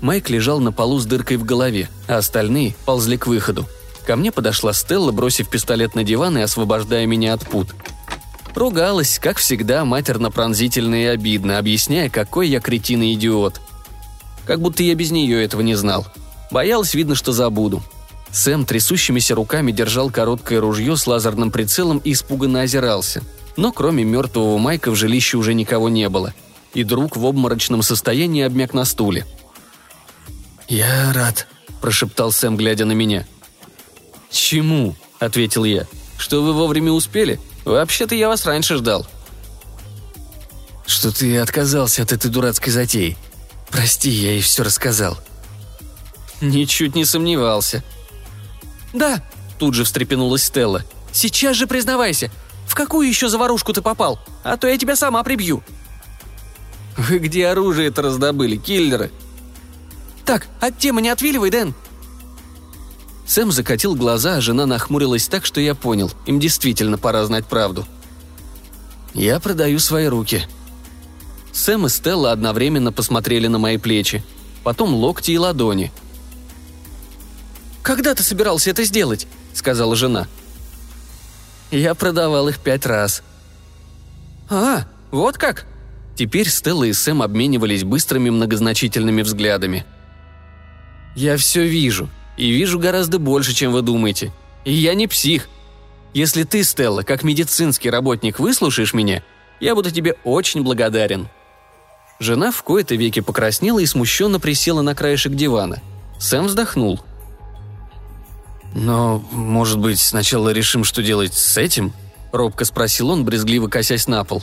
Майк 0.00 0.28
лежал 0.28 0.58
на 0.58 0.72
полу 0.72 0.98
с 0.98 1.06
дыркой 1.06 1.36
в 1.36 1.44
голове, 1.44 1.88
а 2.08 2.16
остальные 2.16 2.74
ползли 2.84 3.16
к 3.16 3.28
выходу. 3.28 3.68
Ко 4.08 4.16
мне 4.16 4.32
подошла 4.32 4.72
Стелла, 4.72 5.12
бросив 5.12 5.48
пистолет 5.48 5.94
на 5.94 6.02
диван 6.02 6.36
и 6.36 6.40
освобождая 6.40 7.06
меня 7.06 7.34
от 7.34 7.48
пут– 7.48 7.68
Ругалась, 8.58 9.20
как 9.20 9.38
всегда, 9.38 9.84
матерно-пронзительно 9.84 10.96
и 10.96 11.04
обидно, 11.04 11.58
объясняя, 11.58 12.10
какой 12.10 12.48
я 12.48 12.58
кретин 12.58 13.02
и 13.02 13.14
идиот. 13.14 13.60
Как 14.46 14.60
будто 14.60 14.82
я 14.82 14.96
без 14.96 15.12
нее 15.12 15.44
этого 15.44 15.60
не 15.60 15.76
знал. 15.76 16.08
Боялась, 16.50 16.92
видно, 16.92 17.14
что 17.14 17.30
забуду. 17.30 17.84
Сэм 18.32 18.66
трясущимися 18.66 19.36
руками 19.36 19.70
держал 19.70 20.10
короткое 20.10 20.60
ружье 20.60 20.96
с 20.96 21.06
лазерным 21.06 21.52
прицелом 21.52 21.98
и 21.98 22.12
испуганно 22.12 22.62
озирался. 22.62 23.22
Но 23.56 23.70
кроме 23.70 24.02
мертвого 24.02 24.58
Майка 24.58 24.90
в 24.90 24.96
жилище 24.96 25.36
уже 25.36 25.54
никого 25.54 25.88
не 25.88 26.08
было. 26.08 26.34
И 26.74 26.82
друг 26.82 27.16
в 27.16 27.24
обморочном 27.24 27.82
состоянии 27.82 28.42
обмяк 28.42 28.74
на 28.74 28.84
стуле. 28.84 29.24
«Я 30.66 31.12
рад»,– 31.12 31.46
прошептал 31.80 32.32
Сэм, 32.32 32.56
глядя 32.56 32.86
на 32.86 32.92
меня. 32.92 33.24
«Чему?»– 34.32 34.96
ответил 35.20 35.62
я. 35.62 35.86
«Что 36.18 36.42
вы 36.42 36.52
вовремя 36.52 36.90
успели? 36.90 37.38
Вообще-то 37.72 38.14
я 38.14 38.28
вас 38.28 38.46
раньше 38.46 38.76
ждал». 38.76 39.06
«Что 40.86 41.12
ты 41.12 41.38
отказался 41.38 42.02
от 42.02 42.12
этой 42.12 42.30
дурацкой 42.30 42.72
затеи. 42.72 43.16
Прости, 43.70 44.10
я 44.10 44.32
ей 44.32 44.40
все 44.40 44.62
рассказал». 44.62 45.18
«Ничуть 46.40 46.94
не 46.94 47.04
сомневался». 47.04 47.82
«Да»,— 48.92 49.22
тут 49.58 49.74
же 49.74 49.84
встрепенулась 49.84 50.44
Стелла. 50.44 50.84
«Сейчас 51.12 51.56
же 51.56 51.66
признавайся, 51.66 52.30
в 52.66 52.74
какую 52.74 53.08
еще 53.08 53.28
заварушку 53.28 53.72
ты 53.72 53.82
попал? 53.82 54.18
А 54.44 54.56
то 54.56 54.66
я 54.66 54.78
тебя 54.78 54.96
сама 54.96 55.22
прибью». 55.22 55.62
«Вы 56.96 57.18
где 57.18 57.48
оружие-то 57.48 58.02
раздобыли, 58.02 58.56
киллеры?» 58.56 59.10
«Так, 60.24 60.46
от 60.60 60.78
темы 60.78 61.02
не 61.02 61.10
отвиливай, 61.10 61.50
Дэн», 61.50 61.74
Сэм 63.28 63.52
закатил 63.52 63.94
глаза, 63.94 64.36
а 64.36 64.40
жена 64.40 64.64
нахмурилась 64.64 65.28
так, 65.28 65.44
что 65.44 65.60
я 65.60 65.74
понял, 65.74 66.10
им 66.24 66.40
действительно 66.40 66.96
пора 66.96 67.26
знать 67.26 67.44
правду. 67.44 67.86
«Я 69.12 69.38
продаю 69.38 69.78
свои 69.80 70.06
руки». 70.06 70.48
Сэм 71.52 71.86
и 71.86 71.88
Стелла 71.90 72.32
одновременно 72.32 72.90
посмотрели 72.90 73.46
на 73.46 73.58
мои 73.58 73.76
плечи, 73.76 74.24
потом 74.64 74.94
локти 74.94 75.32
и 75.32 75.38
ладони. 75.38 75.92
«Когда 77.82 78.14
ты 78.14 78.22
собирался 78.22 78.70
это 78.70 78.82
сделать?»– 78.84 79.26
сказала 79.52 79.94
жена. 79.94 80.26
«Я 81.70 81.94
продавал 81.94 82.48
их 82.48 82.58
пять 82.58 82.86
раз». 82.86 83.22
«А, 84.48 84.86
вот 85.10 85.36
как?» 85.36 85.66
Теперь 86.16 86.48
Стелла 86.48 86.84
и 86.84 86.94
Сэм 86.94 87.20
обменивались 87.20 87.84
быстрыми 87.84 88.30
многозначительными 88.30 89.20
взглядами. 89.20 89.84
«Я 91.14 91.36
все 91.36 91.66
вижу», 91.66 92.08
и 92.38 92.50
вижу 92.50 92.78
гораздо 92.78 93.18
больше, 93.18 93.52
чем 93.52 93.72
вы 93.72 93.82
думаете. 93.82 94.32
И 94.64 94.72
я 94.72 94.94
не 94.94 95.06
псих. 95.08 95.48
Если 96.14 96.44
ты, 96.44 96.62
Стелла, 96.64 97.02
как 97.02 97.24
медицинский 97.24 97.90
работник 97.90 98.38
выслушаешь 98.38 98.94
меня, 98.94 99.22
я 99.60 99.74
буду 99.74 99.90
тебе 99.90 100.16
очень 100.24 100.62
благодарен». 100.62 101.28
Жена 102.20 102.50
в 102.50 102.62
кои-то 102.64 102.96
веки 102.96 103.20
покраснела 103.20 103.78
и 103.78 103.86
смущенно 103.86 104.40
присела 104.40 104.82
на 104.82 104.96
краешек 104.96 105.34
дивана. 105.34 105.80
Сэм 106.18 106.46
вздохнул. 106.46 107.00
«Но, 108.74 109.24
может 109.30 109.78
быть, 109.78 110.00
сначала 110.00 110.50
решим, 110.50 110.82
что 110.82 111.02
делать 111.02 111.34
с 111.34 111.56
этим?»– 111.56 111.92
робко 112.32 112.64
спросил 112.64 113.10
он, 113.10 113.24
брезгливо 113.24 113.68
косясь 113.68 114.08
на 114.08 114.24
пол. 114.24 114.42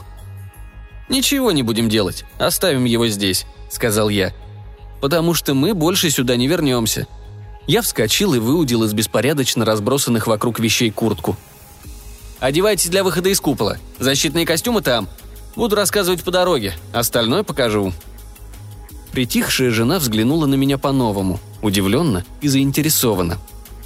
«Ничего 1.09 1.51
не 1.51 1.63
будем 1.63 1.89
делать, 1.89 2.23
оставим 2.37 2.85
его 2.85 3.07
здесь»,– 3.07 3.45
сказал 3.69 4.07
я. 4.07 4.33
«Потому 5.01 5.33
что 5.33 5.53
мы 5.53 5.73
больше 5.73 6.09
сюда 6.09 6.37
не 6.37 6.47
вернемся. 6.47 7.07
Я 7.67 7.81
вскочил 7.81 8.33
и 8.35 8.39
выудил 8.39 8.83
из 8.83 8.93
беспорядочно 8.93 9.65
разбросанных 9.65 10.27
вокруг 10.27 10.59
вещей 10.59 10.91
куртку. 10.91 11.35
«Одевайтесь 12.39 12.89
для 12.89 13.03
выхода 13.03 13.29
из 13.29 13.39
купола. 13.39 13.77
Защитные 13.97 14.45
костюмы 14.45 14.81
там. 14.81 15.07
Буду 15.55 15.75
рассказывать 15.75 16.23
по 16.23 16.31
дороге. 16.31 16.75
Остальное 16.93 17.43
покажу». 17.43 17.93
Притихшая 19.11 19.71
жена 19.71 19.97
взглянула 19.97 20.45
на 20.45 20.55
меня 20.55 20.77
по-новому, 20.77 21.39
удивленно 21.61 22.25
и 22.41 22.49
заинтересованно. 22.49 23.37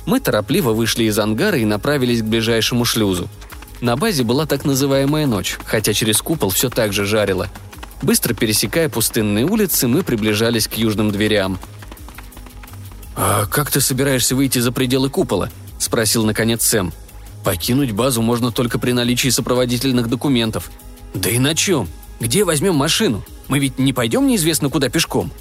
Мы 0.06 0.20
торопливо 0.20 0.74
вышли 0.74 1.04
из 1.04 1.18
ангара 1.20 1.58
и 1.58 1.66
направились 1.66 2.22
к 2.22 2.26
ближайшему 2.26 2.84
шлюзу. 2.84 3.30
На 3.80 3.96
базе 3.96 4.24
была 4.24 4.46
так 4.46 4.66
называемая 4.66 5.28
ночь, 5.28 5.58
хотя 5.64 5.94
через 5.94 6.22
купол 6.22 6.50
все 6.50 6.70
так 6.70 6.92
же 6.92 7.06
жарило. 7.06 7.48
Быстро 8.02 8.34
пересекая 8.34 8.90
пустынные 8.90 9.46
улицы, 9.46 9.88
мы 9.88 10.04
приближались 10.04 10.68
к 10.68 10.74
южным 10.74 11.12
дверям– 11.12 11.60
«А 13.22 13.46
как 13.48 13.70
ты 13.70 13.82
собираешься 13.82 14.34
выйти 14.34 14.60
за 14.60 14.72
пределы 14.72 15.10
купола?»– 15.10 15.50
спросил 15.78 16.26
наконец 16.26 16.66
Сэм. 16.66 16.94
«Покинуть 17.44 17.92
базу 17.92 18.22
можно 18.22 18.50
только 18.50 18.80
при 18.80 18.94
наличии 18.94 19.28
сопроводительных 19.28 20.08
документов. 20.08 20.72
Да 21.14 21.30
и 21.30 21.38
на 21.38 21.54
чем? 21.54 21.90
Где 22.22 22.46
возьмем 22.46 22.76
машину? 22.76 23.26
Мы 23.50 23.60
ведь 23.60 23.78
не 23.78 23.92
пойдем 23.92 24.26
неизвестно 24.26 24.70
куда 24.70 24.88
пешком». 24.88 25.34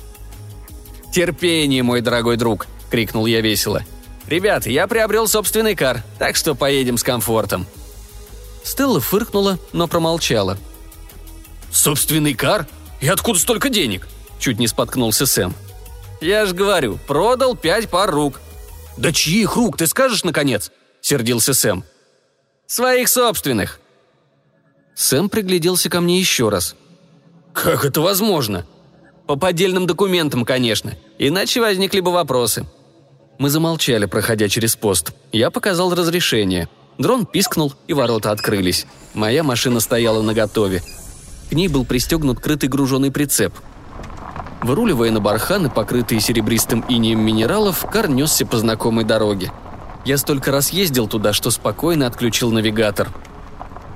«Терпение, 1.13 1.85
мой 1.85 2.01
дорогой 2.01 2.37
друг!»– 2.37 2.67
крикнул 2.91 3.27
я 3.27 3.41
весело. 3.41 3.85
«Ребят, 4.27 4.67
я 4.67 4.89
приобрел 4.89 5.29
собственный 5.29 5.77
кар, 5.77 6.03
так 6.19 6.35
что 6.35 6.57
поедем 6.57 6.99
с 6.99 7.05
комфортом». 7.05 7.65
Стелла 8.65 9.01
фыркнула, 9.01 9.61
но 9.73 9.87
промолчала. 9.87 10.59
«Собственный 11.71 12.35
кар? 12.35 12.67
И 13.01 13.07
откуда 13.07 13.39
столько 13.39 13.69
денег?» 13.69 14.09
Чуть 14.41 14.59
не 14.59 14.67
споткнулся 14.67 15.27
Сэм. 15.27 15.55
«Я 16.21 16.47
ж 16.47 16.53
говорю, 16.53 16.99
продал 17.07 17.57
пять 17.57 17.89
пар 17.89 18.11
рук». 18.11 18.41
«Да 18.97 19.13
чьих 19.13 19.57
рук, 19.57 19.77
ты 19.77 19.87
скажешь, 19.87 20.25
наконец?»– 20.25 20.73
сердился 21.01 21.55
Сэм. 21.55 21.85
«Своих 22.67 23.09
собственных». 23.09 23.81
Сэм 24.95 25.29
пригляделся 25.29 25.89
ко 25.89 26.01
мне 26.01 26.19
еще 26.19 26.49
раз. 26.49 26.75
«Как 27.53 27.85
это 27.85 28.01
возможно?» 28.01 28.67
«По 29.27 29.37
поддельным 29.37 29.87
документам, 29.87 30.45
конечно. 30.45 30.97
Иначе 31.19 31.61
возникли 31.61 32.01
бы 32.01 32.11
вопросы». 32.11 32.67
Мы 33.39 33.51
замолчали, 33.51 34.07
проходя 34.07 34.49
через 34.49 34.75
пост. 34.75 35.13
Я 35.31 35.51
показал 35.51 35.95
разрешение. 35.95 36.69
Дрон 36.99 37.25
пискнул, 37.25 37.73
и 37.87 37.93
ворота 37.93 38.33
открылись. 38.33 38.87
Моя 39.15 39.45
машина 39.45 39.79
стояла 39.79 40.23
наготове. 40.23 40.83
К 41.49 41.53
ней 41.53 41.69
был 41.69 41.85
пристегнут 41.85 42.41
крытый 42.41 42.69
груженный 42.69 43.13
прицеп. 43.13 43.55
Выруливая 44.63 45.11
на 45.11 45.21
барханы, 45.21 45.71
покрытые 45.71 46.21
серебристым 46.21 46.85
инеем 46.89 47.21
минералов, 47.21 47.85
кар 47.91 48.09
несся 48.09 48.45
по 48.45 48.57
знакомой 48.57 49.05
дороге. 49.05 49.53
Я 50.05 50.19
столько 50.19 50.51
раз 50.51 50.71
ездил 50.71 51.07
туда, 51.07 51.33
что 51.33 51.51
спокойно 51.51 52.07
отключил 52.07 52.51
навигатор. 52.51 53.09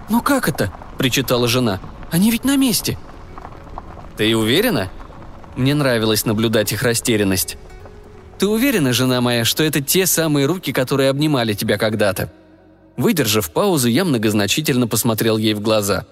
«Ну 0.09 0.21
как 0.21 0.49
это?»– 0.49 0.73
причитала 0.99 1.49
жена. 1.49 1.81
«Они 2.11 2.31
ведь 2.31 2.45
на 2.45 2.57
месте!» 2.57 2.99
«Ты 4.16 4.37
уверена?» 4.37 4.90
Мне 5.57 5.75
нравилось 5.75 6.25
наблюдать 6.25 6.73
их 6.73 6.83
растерянность. 6.83 7.57
«Ты 8.38 8.47
уверена, 8.47 8.92
жена 8.92 9.21
моя, 9.21 9.45
что 9.45 9.62
это 9.62 9.81
те 9.81 10.07
самые 10.07 10.47
руки, 10.47 10.73
которые 10.73 11.11
обнимали 11.11 11.54
тебя 11.54 11.78
когда-то?» 11.78 12.33
Выдержав 12.97 13.50
паузу, 13.50 13.88
я 13.88 14.04
многозначительно 14.04 14.87
посмотрел 14.87 15.38
ей 15.38 15.54
в 15.54 15.61
глаза. 15.61 16.07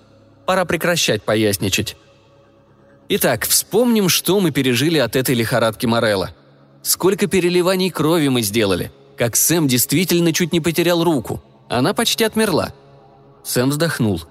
«Пора 0.47 0.65
прекращать 0.65 1.23
поясничать». 1.23 1.97
Итак, 3.13 3.45
вспомним, 3.45 4.09
что 4.09 4.39
мы 4.39 4.53
пережили 4.53 4.97
от 4.99 5.17
этой 5.17 5.35
лихорадки 5.35 5.85
Морелла. 5.85 6.31
Сколько 6.81 7.27
переливаний 7.27 7.91
крови 7.91 8.29
мы 8.29 8.43
сделали. 8.43 8.93
Как 9.17 9.35
Сэм 9.35 9.67
действительно 9.67 10.33
чуть 10.33 10.53
не 10.53 10.61
потерял 10.61 11.03
руку. 11.03 11.43
Она 11.69 11.93
почти 11.93 12.23
отмерла. 12.23 12.73
Сэм 13.43 13.71
вздохнул. 13.71 14.23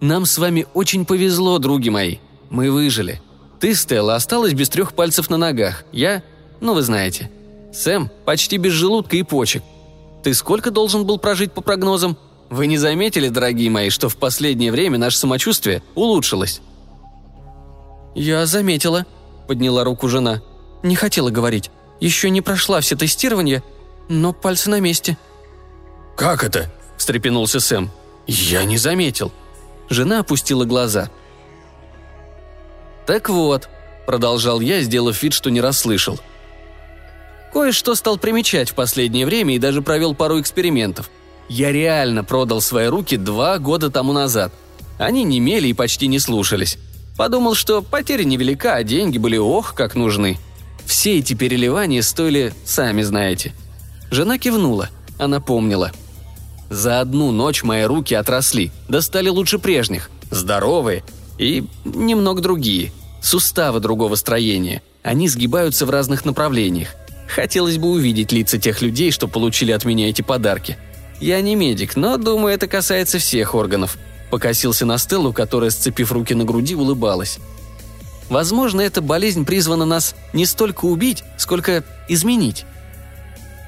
«Нам 0.00 0.24
с 0.24 0.38
вами 0.38 0.66
очень 0.72 1.04
повезло, 1.04 1.58
други 1.58 1.90
мои. 1.90 2.16
Мы 2.48 2.70
выжили. 2.70 3.20
Ты, 3.60 3.74
Стелла, 3.74 4.14
осталась 4.14 4.54
без 4.54 4.70
трех 4.70 4.94
пальцев 4.94 5.28
на 5.28 5.36
ногах. 5.36 5.84
Я... 5.92 6.22
Ну, 6.62 6.72
вы 6.72 6.80
знаете. 6.80 7.30
Сэм 7.70 8.10
почти 8.24 8.56
без 8.56 8.72
желудка 8.72 9.18
и 9.18 9.22
почек. 9.22 9.62
Ты 10.24 10.32
сколько 10.32 10.70
должен 10.70 11.04
был 11.04 11.18
прожить 11.18 11.52
по 11.52 11.60
прогнозам? 11.60 12.16
Вы 12.48 12.66
не 12.66 12.78
заметили, 12.78 13.28
дорогие 13.28 13.68
мои, 13.68 13.90
что 13.90 14.08
в 14.08 14.16
последнее 14.16 14.72
время 14.72 14.96
наше 14.96 15.18
самочувствие 15.18 15.82
улучшилось?» 15.94 16.62
«Я 18.14 18.46
заметила»,— 18.46 19.06
подняла 19.48 19.84
руку 19.84 20.08
жена. 20.08 20.42
«Не 20.82 20.96
хотела 20.96 21.30
говорить. 21.30 21.70
Еще 22.00 22.30
не 22.30 22.40
прошла 22.40 22.80
все 22.80 22.96
тестирования, 22.96 23.62
но 24.08 24.32
пальцы 24.32 24.70
на 24.70 24.80
месте». 24.80 25.16
«Как 26.16 26.44
это?»– 26.44 26.70
встрепенулся 26.96 27.60
Сэм. 27.60 27.90
«Я 28.26 28.64
не 28.64 28.78
заметил». 28.78 29.32
Жена 29.88 30.20
опустила 30.20 30.64
глаза. 30.64 31.10
«Так 33.06 33.28
вот»,– 33.28 33.68
продолжал 34.06 34.60
я, 34.60 34.80
сделав 34.82 35.20
вид, 35.22 35.32
что 35.32 35.50
не 35.50 35.60
расслышал. 35.60 36.20
«Кое-что 37.52 37.94
стал 37.94 38.16
примечать 38.16 38.70
в 38.70 38.74
последнее 38.74 39.26
время 39.26 39.56
и 39.56 39.58
даже 39.58 39.82
провел 39.82 40.14
пару 40.14 40.40
экспериментов. 40.40 41.10
Я 41.48 41.72
реально 41.72 42.22
продал 42.22 42.60
свои 42.60 42.86
руки 42.86 43.16
два 43.16 43.58
года 43.58 43.90
тому 43.90 44.12
назад. 44.12 44.52
Они 44.98 45.24
немели 45.24 45.68
и 45.68 45.74
почти 45.74 46.06
не 46.06 46.20
слушались. 46.20 46.78
Подумал, 47.16 47.54
что 47.54 47.82
потеря 47.82 48.24
невелика, 48.24 48.74
а 48.74 48.82
деньги 48.82 49.18
были 49.18 49.36
ох, 49.36 49.74
как 49.74 49.94
нужны. 49.94 50.38
Все 50.86 51.18
эти 51.18 51.34
переливания 51.34 52.02
стоили, 52.02 52.52
сами 52.64 53.02
знаете. 53.02 53.52
Жена 54.10 54.38
кивнула. 54.38 54.88
Она 55.18 55.40
помнила. 55.40 55.92
За 56.70 57.00
одну 57.00 57.30
ночь 57.30 57.62
мои 57.62 57.82
руки 57.82 58.14
отросли, 58.14 58.70
да 58.88 59.00
лучше 59.30 59.58
прежних. 59.58 60.10
Здоровые 60.30 61.04
и 61.38 61.64
немного 61.84 62.40
другие. 62.40 62.92
Суставы 63.20 63.80
другого 63.80 64.14
строения. 64.14 64.82
Они 65.02 65.28
сгибаются 65.28 65.84
в 65.84 65.90
разных 65.90 66.24
направлениях. 66.24 66.94
Хотелось 67.28 67.78
бы 67.78 67.90
увидеть 67.90 68.32
лица 68.32 68.58
тех 68.58 68.82
людей, 68.82 69.10
что 69.10 69.28
получили 69.28 69.72
от 69.72 69.84
меня 69.84 70.08
эти 70.08 70.22
подарки. 70.22 70.78
Я 71.20 71.40
не 71.40 71.54
медик, 71.54 71.96
но 71.96 72.16
думаю, 72.16 72.54
это 72.54 72.66
касается 72.66 73.18
всех 73.18 73.54
органов– 73.54 73.98
Покосился 74.30 74.86
на 74.86 74.96
Стеллу, 74.98 75.32
которая, 75.32 75.70
сцепив 75.70 76.12
руки 76.12 76.34
на 76.34 76.44
груди, 76.44 76.74
улыбалась. 76.74 77.38
Возможно, 78.28 78.80
эта 78.80 79.02
болезнь 79.02 79.44
призвана 79.44 79.84
нас 79.84 80.14
не 80.32 80.46
столько 80.46 80.84
убить, 80.84 81.24
сколько 81.36 81.84
изменить. 82.08 82.64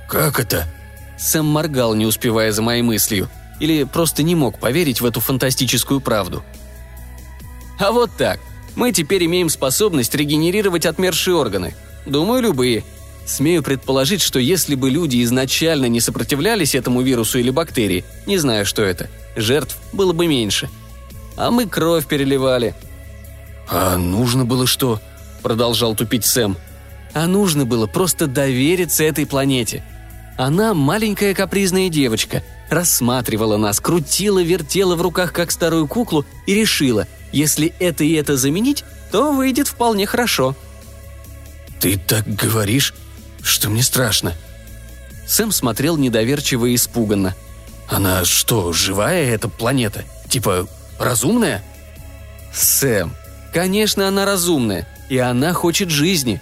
«Как 0.09 0.39
это?» 0.39 0.67
Сэм 1.19 1.45
моргал, 1.45 1.95
не 1.95 2.07
успевая 2.07 2.53
за 2.53 2.63
моей 2.63 2.83
мыслью, 2.83 3.29
или 3.59 3.83
просто 3.83 4.23
не 4.23 4.37
мог 4.37 4.59
поверить 4.61 5.01
в 5.01 5.07
эту 5.07 5.21
фантастическую 5.21 6.01
правду. 6.01 6.45
«А 7.81 7.91
вот 7.91 8.11
так. 8.17 8.39
Мы 8.77 8.93
теперь 8.93 9.27
имеем 9.27 9.49
способность 9.49 10.15
регенерировать 10.15 10.87
отмершие 10.87 11.35
органы. 11.35 11.75
Думаю, 12.07 12.43
любые. 12.43 12.85
Смею 13.27 13.63
предположить, 13.63 14.23
что 14.23 14.39
если 14.39 14.75
бы 14.77 14.91
люди 14.91 15.23
изначально 15.25 15.87
не 15.87 16.01
сопротивлялись 16.01 16.75
этому 16.75 17.03
вирусу 17.03 17.39
или 17.39 17.51
бактерии, 17.51 18.05
не 18.27 18.39
знаю, 18.39 18.65
что 18.65 18.83
это– 18.83 19.11
жертв 19.37 19.77
было 19.93 20.13
бы 20.13 20.27
меньше. 20.27 20.69
А 21.37 21.51
мы 21.51 21.67
кровь 21.67 22.07
переливали. 22.07 22.75
«А 23.69 23.97
нужно 23.97 24.45
было 24.45 24.67
что?»– 24.67 25.01
продолжал 25.43 25.95
тупить 25.95 26.25
Сэм. 26.25 26.57
«А 27.15 27.27
нужно 27.27 27.65
было 27.65 27.87
просто 27.87 28.27
довериться 28.27 29.05
этой 29.05 29.27
планете. 29.27 29.85
Она 30.37 30.75
маленькая 30.75 31.35
капризная 31.35 31.89
девочка, 31.89 32.43
рассматривала 32.69 33.57
нас, 33.57 33.81
крутила, 33.81 34.43
вертела 34.43 34.97
в 34.97 35.03
руках 35.03 35.33
как 35.33 35.51
старую 35.51 35.87
куклу 35.87 36.25
и 36.47 36.55
решила, 36.55 37.07
если 37.33 37.75
это 37.79 38.03
и 38.05 38.13
это 38.13 38.37
заменить, 38.37 38.85
то 39.11 39.33
выйдет 39.33 39.69
вполне 39.69 40.07
хорошо». 40.07 40.57
«Ты 41.81 41.99
так 41.99 42.27
говоришь, 42.27 42.95
что 43.43 43.69
мне 43.69 43.83
страшно». 43.83 44.35
Сэм 45.27 45.53
смотрел 45.53 45.97
недоверчиво 45.97 46.67
и 46.67 46.75
испуганно– 46.75 47.35
она 47.93 48.25
что, 48.25 48.73
живая 48.73 49.35
эта 49.35 49.49
планета? 49.49 50.05
Типа 50.29 50.67
разумная? 50.99 51.63
Сэм, 52.53 53.13
конечно, 53.53 54.09
она 54.09 54.25
разумная, 54.25 54.89
и 55.11 55.19
она 55.19 55.53
хочет 55.53 55.91
жизни. 55.91 56.41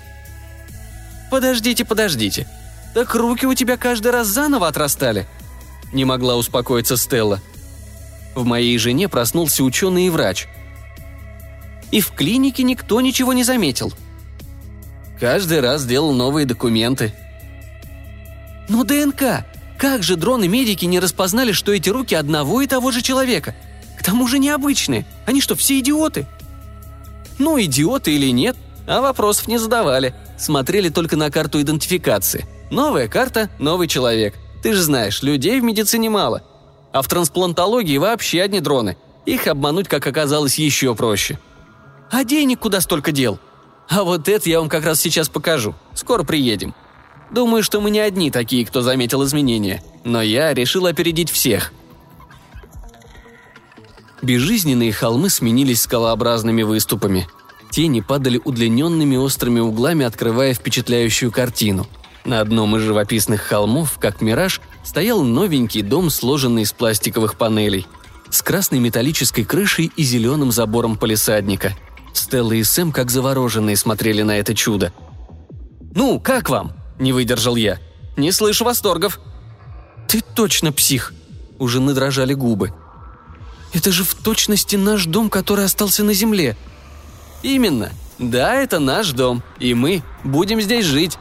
Подождите, 1.28 1.84
подождите. 1.84 2.46
Так 2.94 3.14
руки 3.14 3.46
у 3.46 3.54
тебя 3.54 3.76
каждый 3.76 4.12
раз 4.12 4.28
заново 4.28 4.68
отрастали? 4.68 5.26
Не 5.92 6.04
могла 6.04 6.36
успокоиться 6.36 6.96
Стелла. 6.96 7.40
В 8.36 8.44
моей 8.44 8.78
жене 8.78 9.08
проснулся 9.08 9.64
ученый 9.64 10.06
и 10.06 10.10
врач. 10.10 10.46
И 11.90 12.00
в 12.00 12.12
клинике 12.12 12.62
никто 12.62 13.00
ничего 13.00 13.32
не 13.32 13.42
заметил. 13.42 13.92
Каждый 15.18 15.60
раз 15.60 15.84
делал 15.84 16.12
новые 16.12 16.46
документы. 16.46 17.12
Но 18.68 18.84
ДНК! 18.84 19.44
Как 19.80 20.02
же 20.02 20.16
дроны-медики 20.16 20.84
не 20.84 21.00
распознали, 21.00 21.52
что 21.52 21.72
эти 21.72 21.88
руки 21.88 22.14
одного 22.14 22.60
и 22.60 22.66
того 22.66 22.90
же 22.90 23.00
человека? 23.00 23.54
К 23.98 24.04
тому 24.04 24.28
же 24.28 24.38
необычные. 24.38 25.06
Они 25.24 25.40
что, 25.40 25.54
все 25.54 25.78
идиоты? 25.78 26.26
Ну, 27.38 27.58
идиоты 27.58 28.14
или 28.14 28.30
нет, 28.30 28.58
а 28.86 29.00
вопросов 29.00 29.48
не 29.48 29.56
задавали. 29.56 30.14
Смотрели 30.36 30.90
только 30.90 31.16
на 31.16 31.30
карту 31.30 31.62
идентификации. 31.62 32.46
Новая 32.70 33.08
карта– 33.08 33.48
новый 33.58 33.88
человек. 33.88 34.34
Ты 34.62 34.74
же 34.74 34.82
знаешь, 34.82 35.22
людей 35.22 35.58
в 35.58 35.64
медицине 35.64 36.10
мало. 36.10 36.42
А 36.92 37.00
в 37.00 37.08
трансплантологии 37.08 37.96
вообще 37.96 38.42
одни 38.42 38.60
дроны. 38.60 38.98
Их 39.24 39.46
обмануть, 39.46 39.88
как 39.88 40.06
оказалось, 40.06 40.58
еще 40.58 40.94
проще. 40.94 41.38
А 42.10 42.22
денег 42.24 42.60
куда 42.60 42.82
столько 42.82 43.12
дел? 43.12 43.38
А 43.88 44.04
вот 44.04 44.28
это 44.28 44.50
я 44.50 44.60
вам 44.60 44.68
как 44.68 44.84
раз 44.84 45.00
сейчас 45.00 45.30
покажу. 45.30 45.74
Скоро 45.94 46.22
приедем. 46.22 46.74
Думаю, 47.30 47.62
что 47.62 47.80
мы 47.80 47.90
не 47.90 48.00
одни 48.00 48.30
такие, 48.30 48.66
кто 48.66 48.82
заметил 48.82 49.24
изменения. 49.24 49.82
Но 50.04 50.20
я 50.20 50.52
решил 50.52 50.86
опередить 50.86 51.30
всех. 51.30 51.72
Безжизненные 54.22 54.92
холмы 54.92 55.30
сменились 55.30 55.82
скалообразными 55.82 56.62
выступами. 56.62 57.28
Тени 57.70 58.00
падали 58.00 58.40
удлиненными 58.44 59.16
острыми 59.16 59.60
углами, 59.60 60.04
открывая 60.04 60.54
впечатляющую 60.54 61.30
картину. 61.30 61.86
На 62.24 62.40
одном 62.40 62.76
из 62.76 62.82
живописных 62.82 63.42
холмов, 63.42 63.98
как 63.98 64.20
мираж, 64.20 64.60
стоял 64.84 65.22
новенький 65.22 65.82
дом, 65.82 66.10
сложенный 66.10 66.62
из 66.62 66.72
пластиковых 66.72 67.36
панелей, 67.36 67.86
с 68.28 68.42
красной 68.42 68.80
металлической 68.80 69.44
крышей 69.44 69.90
и 69.96 70.02
зеленым 70.02 70.52
забором 70.52 70.96
полисадника. 70.96 71.76
Стелла 72.12 72.52
и 72.52 72.64
Сэм, 72.64 72.92
как 72.92 73.10
завороженные, 73.10 73.76
смотрели 73.76 74.22
на 74.22 74.38
это 74.38 74.54
чудо. 74.54 74.92
«Ну, 75.94 76.20
как 76.20 76.50
вам?» 76.50 76.79
Не 77.00 77.12
выдержал 77.12 77.56
я. 77.56 77.78
«Не 78.16 78.32
слышу 78.32 78.64
восторгов». 78.64 79.20
«Ты 80.08 80.20
точно 80.20 80.72
псих!» 80.72 81.12
У 81.58 81.68
жены 81.68 81.94
дрожали 81.94 82.34
губы. 82.34 82.72
Это 83.72 83.92
же 83.92 84.04
в 84.04 84.14
точности 84.14 84.76
наш 84.76 85.06
дом, 85.06 85.30
который 85.30 85.64
остался 85.64 86.04
на 86.04 86.12
земле». 86.12 86.56
«Именно. 87.42 87.90
Да, 88.18 88.54
это 88.54 88.78
наш 88.78 89.12
дом, 89.12 89.42
и 89.58 89.74
мы 89.74 90.02
будем 90.24 90.60
здесь 90.60 90.84
жить». 90.84 91.16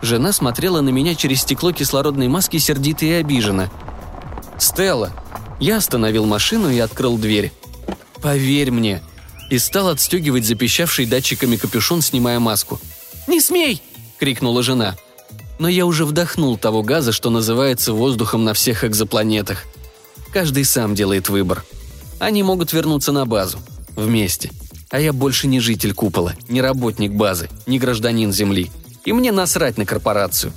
Жена 0.00 0.32
смотрела 0.32 0.80
на 0.80 0.90
меня 0.90 1.14
через 1.14 1.42
стекло 1.42 1.72
кислородной 1.72 2.28
маски 2.28 2.58
сердито 2.58 3.04
и 3.06 3.12
обиженно. 3.12 3.70
«Стелла!» 4.58 5.12
Я 5.60 5.76
остановил 5.76 6.26
машину 6.26 6.70
и 6.70 6.78
открыл 6.78 7.16
дверь. 7.16 7.52
«Поверь 8.22 8.70
мне!» 8.70 9.02
И 9.50 9.58
стал 9.58 9.88
отстегивать 9.88 10.46
запищавший 10.46 11.06
датчиками 11.06 11.56
капюшон, 11.56 12.00
снимая 12.00 12.40
маску. 12.40 12.80
«Не 13.26 13.40
смей!»– 13.40 13.82
крикнула 14.18 14.62
жена. 14.62 14.96
Но 15.58 15.68
я 15.68 15.86
уже 15.86 16.04
вдохнул 16.04 16.56
того 16.56 16.82
газа, 16.82 17.12
что 17.12 17.30
называется 17.30 17.92
воздухом 17.92 18.44
на 18.44 18.54
всех 18.54 18.84
экзопланетах. 18.84 19.64
Каждый 20.32 20.64
сам 20.64 20.94
делает 20.94 21.28
выбор. 21.28 21.64
Они 22.18 22.42
могут 22.42 22.72
вернуться 22.72 23.12
на 23.12 23.24
базу. 23.24 23.58
Вместе. 23.96 24.50
А 24.90 25.00
я 25.00 25.12
больше 25.12 25.46
не 25.46 25.60
житель 25.60 25.92
купола, 25.92 26.34
не 26.48 26.60
работник 26.60 27.12
базы, 27.12 27.48
не 27.66 27.78
гражданин 27.78 28.32
Земли. 28.32 28.70
И 29.04 29.12
мне 29.12 29.32
насрать 29.32 29.78
на 29.78 29.86
корпорацию. 29.86 30.52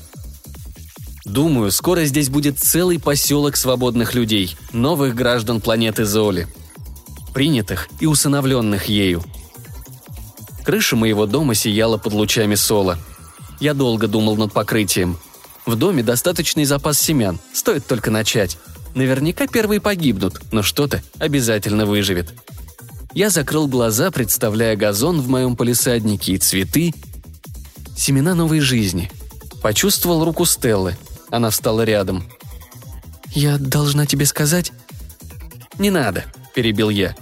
Думаю, 1.25 1.71
скоро 1.71 2.05
здесь 2.05 2.29
будет 2.29 2.57
целый 2.57 2.99
поселок 2.99 3.57
свободных 3.57 4.13
людей, 4.15 4.55
новых 4.71 5.13
граждан 5.13 5.59
планеты 5.59 6.05
Золи. 6.05 6.47
Принятых 7.33 7.89
и 7.99 8.05
усыновленных 8.05 8.85
ею. 8.85 9.23
Крыша 10.63 10.95
моего 10.95 11.25
дома 11.25 11.53
сияла 11.53 11.97
под 11.97 12.13
лучами 12.13 12.55
сола. 12.55 12.97
Я 13.59 13.73
долго 13.73 14.07
думал 14.07 14.37
над 14.37 14.53
покрытием. 14.53 15.17
В 15.65 15.75
доме 15.75 16.03
достаточный 16.03 16.65
запас 16.65 16.99
семян, 16.99 17.39
стоит 17.53 17.85
только 17.85 18.11
начать. 18.11 18.57
Наверняка 18.95 19.47
первые 19.47 19.81
погибнут, 19.81 20.41
но 20.51 20.63
что-то 20.63 21.01
обязательно 21.19 21.85
выживет. 21.85 22.33
Я 23.13 23.29
закрыл 23.29 23.67
глаза, 23.67 24.11
представляя 24.11 24.75
газон 24.75 25.21
в 25.21 25.27
моем 25.27 25.55
полисаднике 25.55 26.33
и 26.33 26.37
цветы. 26.37 26.93
Семена 27.95 28.35
новой 28.35 28.59
жизни. 28.59 29.11
Почувствовал 29.61 30.23
руку 30.23 30.45
Стеллы, 30.45 30.95
она 31.29 31.49
встала 31.49 31.81
рядом. 31.81 32.23
«Я 33.31 33.57
должна 33.57 34.05
тебе 34.05 34.25
сказать?» 34.25 34.71
«Не 35.77 35.89
надо»,– 35.89 36.25
перебил 36.55 36.89
я. 36.89 37.15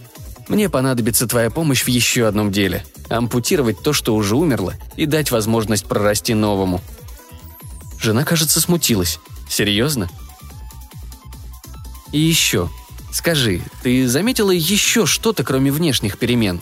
«Мне 0.48 0.70
понадобится 0.70 1.28
твоя 1.28 1.50
помощь 1.50 1.84
в 1.84 1.88
еще 1.88 2.28
одном 2.28 2.52
деле. 2.52 2.86
Ампутировать 3.10 3.82
то, 3.82 3.94
что 3.94 4.16
уже 4.16 4.36
умерло, 4.36 4.74
и 4.96 5.06
дать 5.06 5.32
возможность 5.32 5.86
прорасти 5.86 6.34
новому». 6.34 6.82
Жена, 8.00 8.24
кажется, 8.24 8.60
смутилась. 8.60 9.20
«Серьезно?» 9.50 10.10
«И 12.12 12.20
еще. 12.20 12.70
Скажи, 13.12 13.62
ты 13.84 14.08
заметила 14.08 14.52
еще 14.52 15.06
что-то, 15.06 15.44
кроме 15.44 15.72
внешних 15.72 16.18
перемен?» 16.18 16.62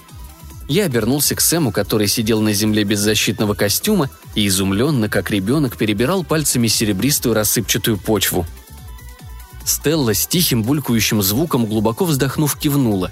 Я 0.67 0.85
обернулся 0.85 1.35
к 1.35 1.41
Сэму, 1.41 1.71
который 1.71 2.07
сидел 2.07 2.41
на 2.41 2.53
земле 2.53 2.83
без 2.83 2.99
защитного 2.99 3.53
костюма 3.53 4.09
и 4.33 4.47
изумленно, 4.47 5.09
как 5.09 5.29
ребенок, 5.29 5.77
перебирал 5.77 6.23
пальцами 6.23 6.67
серебристую 6.67 7.35
рассыпчатую 7.35 7.97
почву. 7.97 8.45
Стелла 9.65 10.13
с 10.13 10.25
тихим 10.25 10.63
булькающим 10.63 11.21
звуком, 11.21 11.65
глубоко 11.65 12.05
вздохнув, 12.05 12.55
кивнула. 12.57 13.11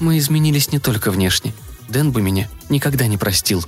«Мы 0.00 0.18
изменились 0.18 0.70
не 0.70 0.78
только 0.78 1.10
внешне. 1.10 1.52
Дэн 1.88 2.12
бы 2.12 2.22
меня 2.22 2.48
никогда 2.68 3.06
не 3.06 3.18
простил». 3.18 3.64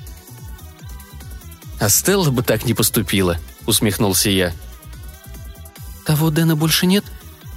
«А 1.79 1.89
Стелла 1.89 2.31
бы 2.31 2.43
так 2.43 2.65
не 2.65 2.75
поступила»,— 2.75 3.39
усмехнулся 3.67 4.31
я. 4.31 4.53
«Того 6.05 6.31
Дэна 6.31 6.57
больше 6.57 6.87
нет?» 6.87 7.05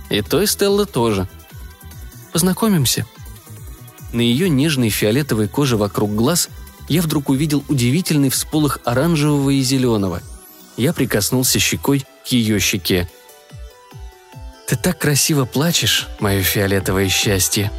«И 0.10 0.22
той 0.22 0.48
Стелла 0.48 0.86
тоже». 0.86 1.28
«Познакомимся», 2.32 3.06
на 4.14 4.22
ее 4.22 4.48
нежной 4.48 4.90
фиолетовой 4.90 5.48
коже 5.48 5.76
вокруг 5.76 6.14
глаз 6.14 6.50
я 6.88 7.02
вдруг 7.02 7.30
увидел 7.30 7.64
удивительный 7.68 8.30
всполох 8.30 8.78
оранжевого 8.86 9.50
и 9.50 9.62
зеленого. 9.62 10.22
Я 10.78 10.94
прикоснулся 10.94 11.58
щекой 11.58 12.06
к 12.24 12.28
ее 12.28 12.60
щеке. 12.60 13.10
«Ты 14.68 14.76
так 14.76 15.00
красиво 15.00 15.46
плачешь, 15.46 16.08
мое 16.20 16.44
фиолетовое 16.44 17.10
счастье», 17.10 17.72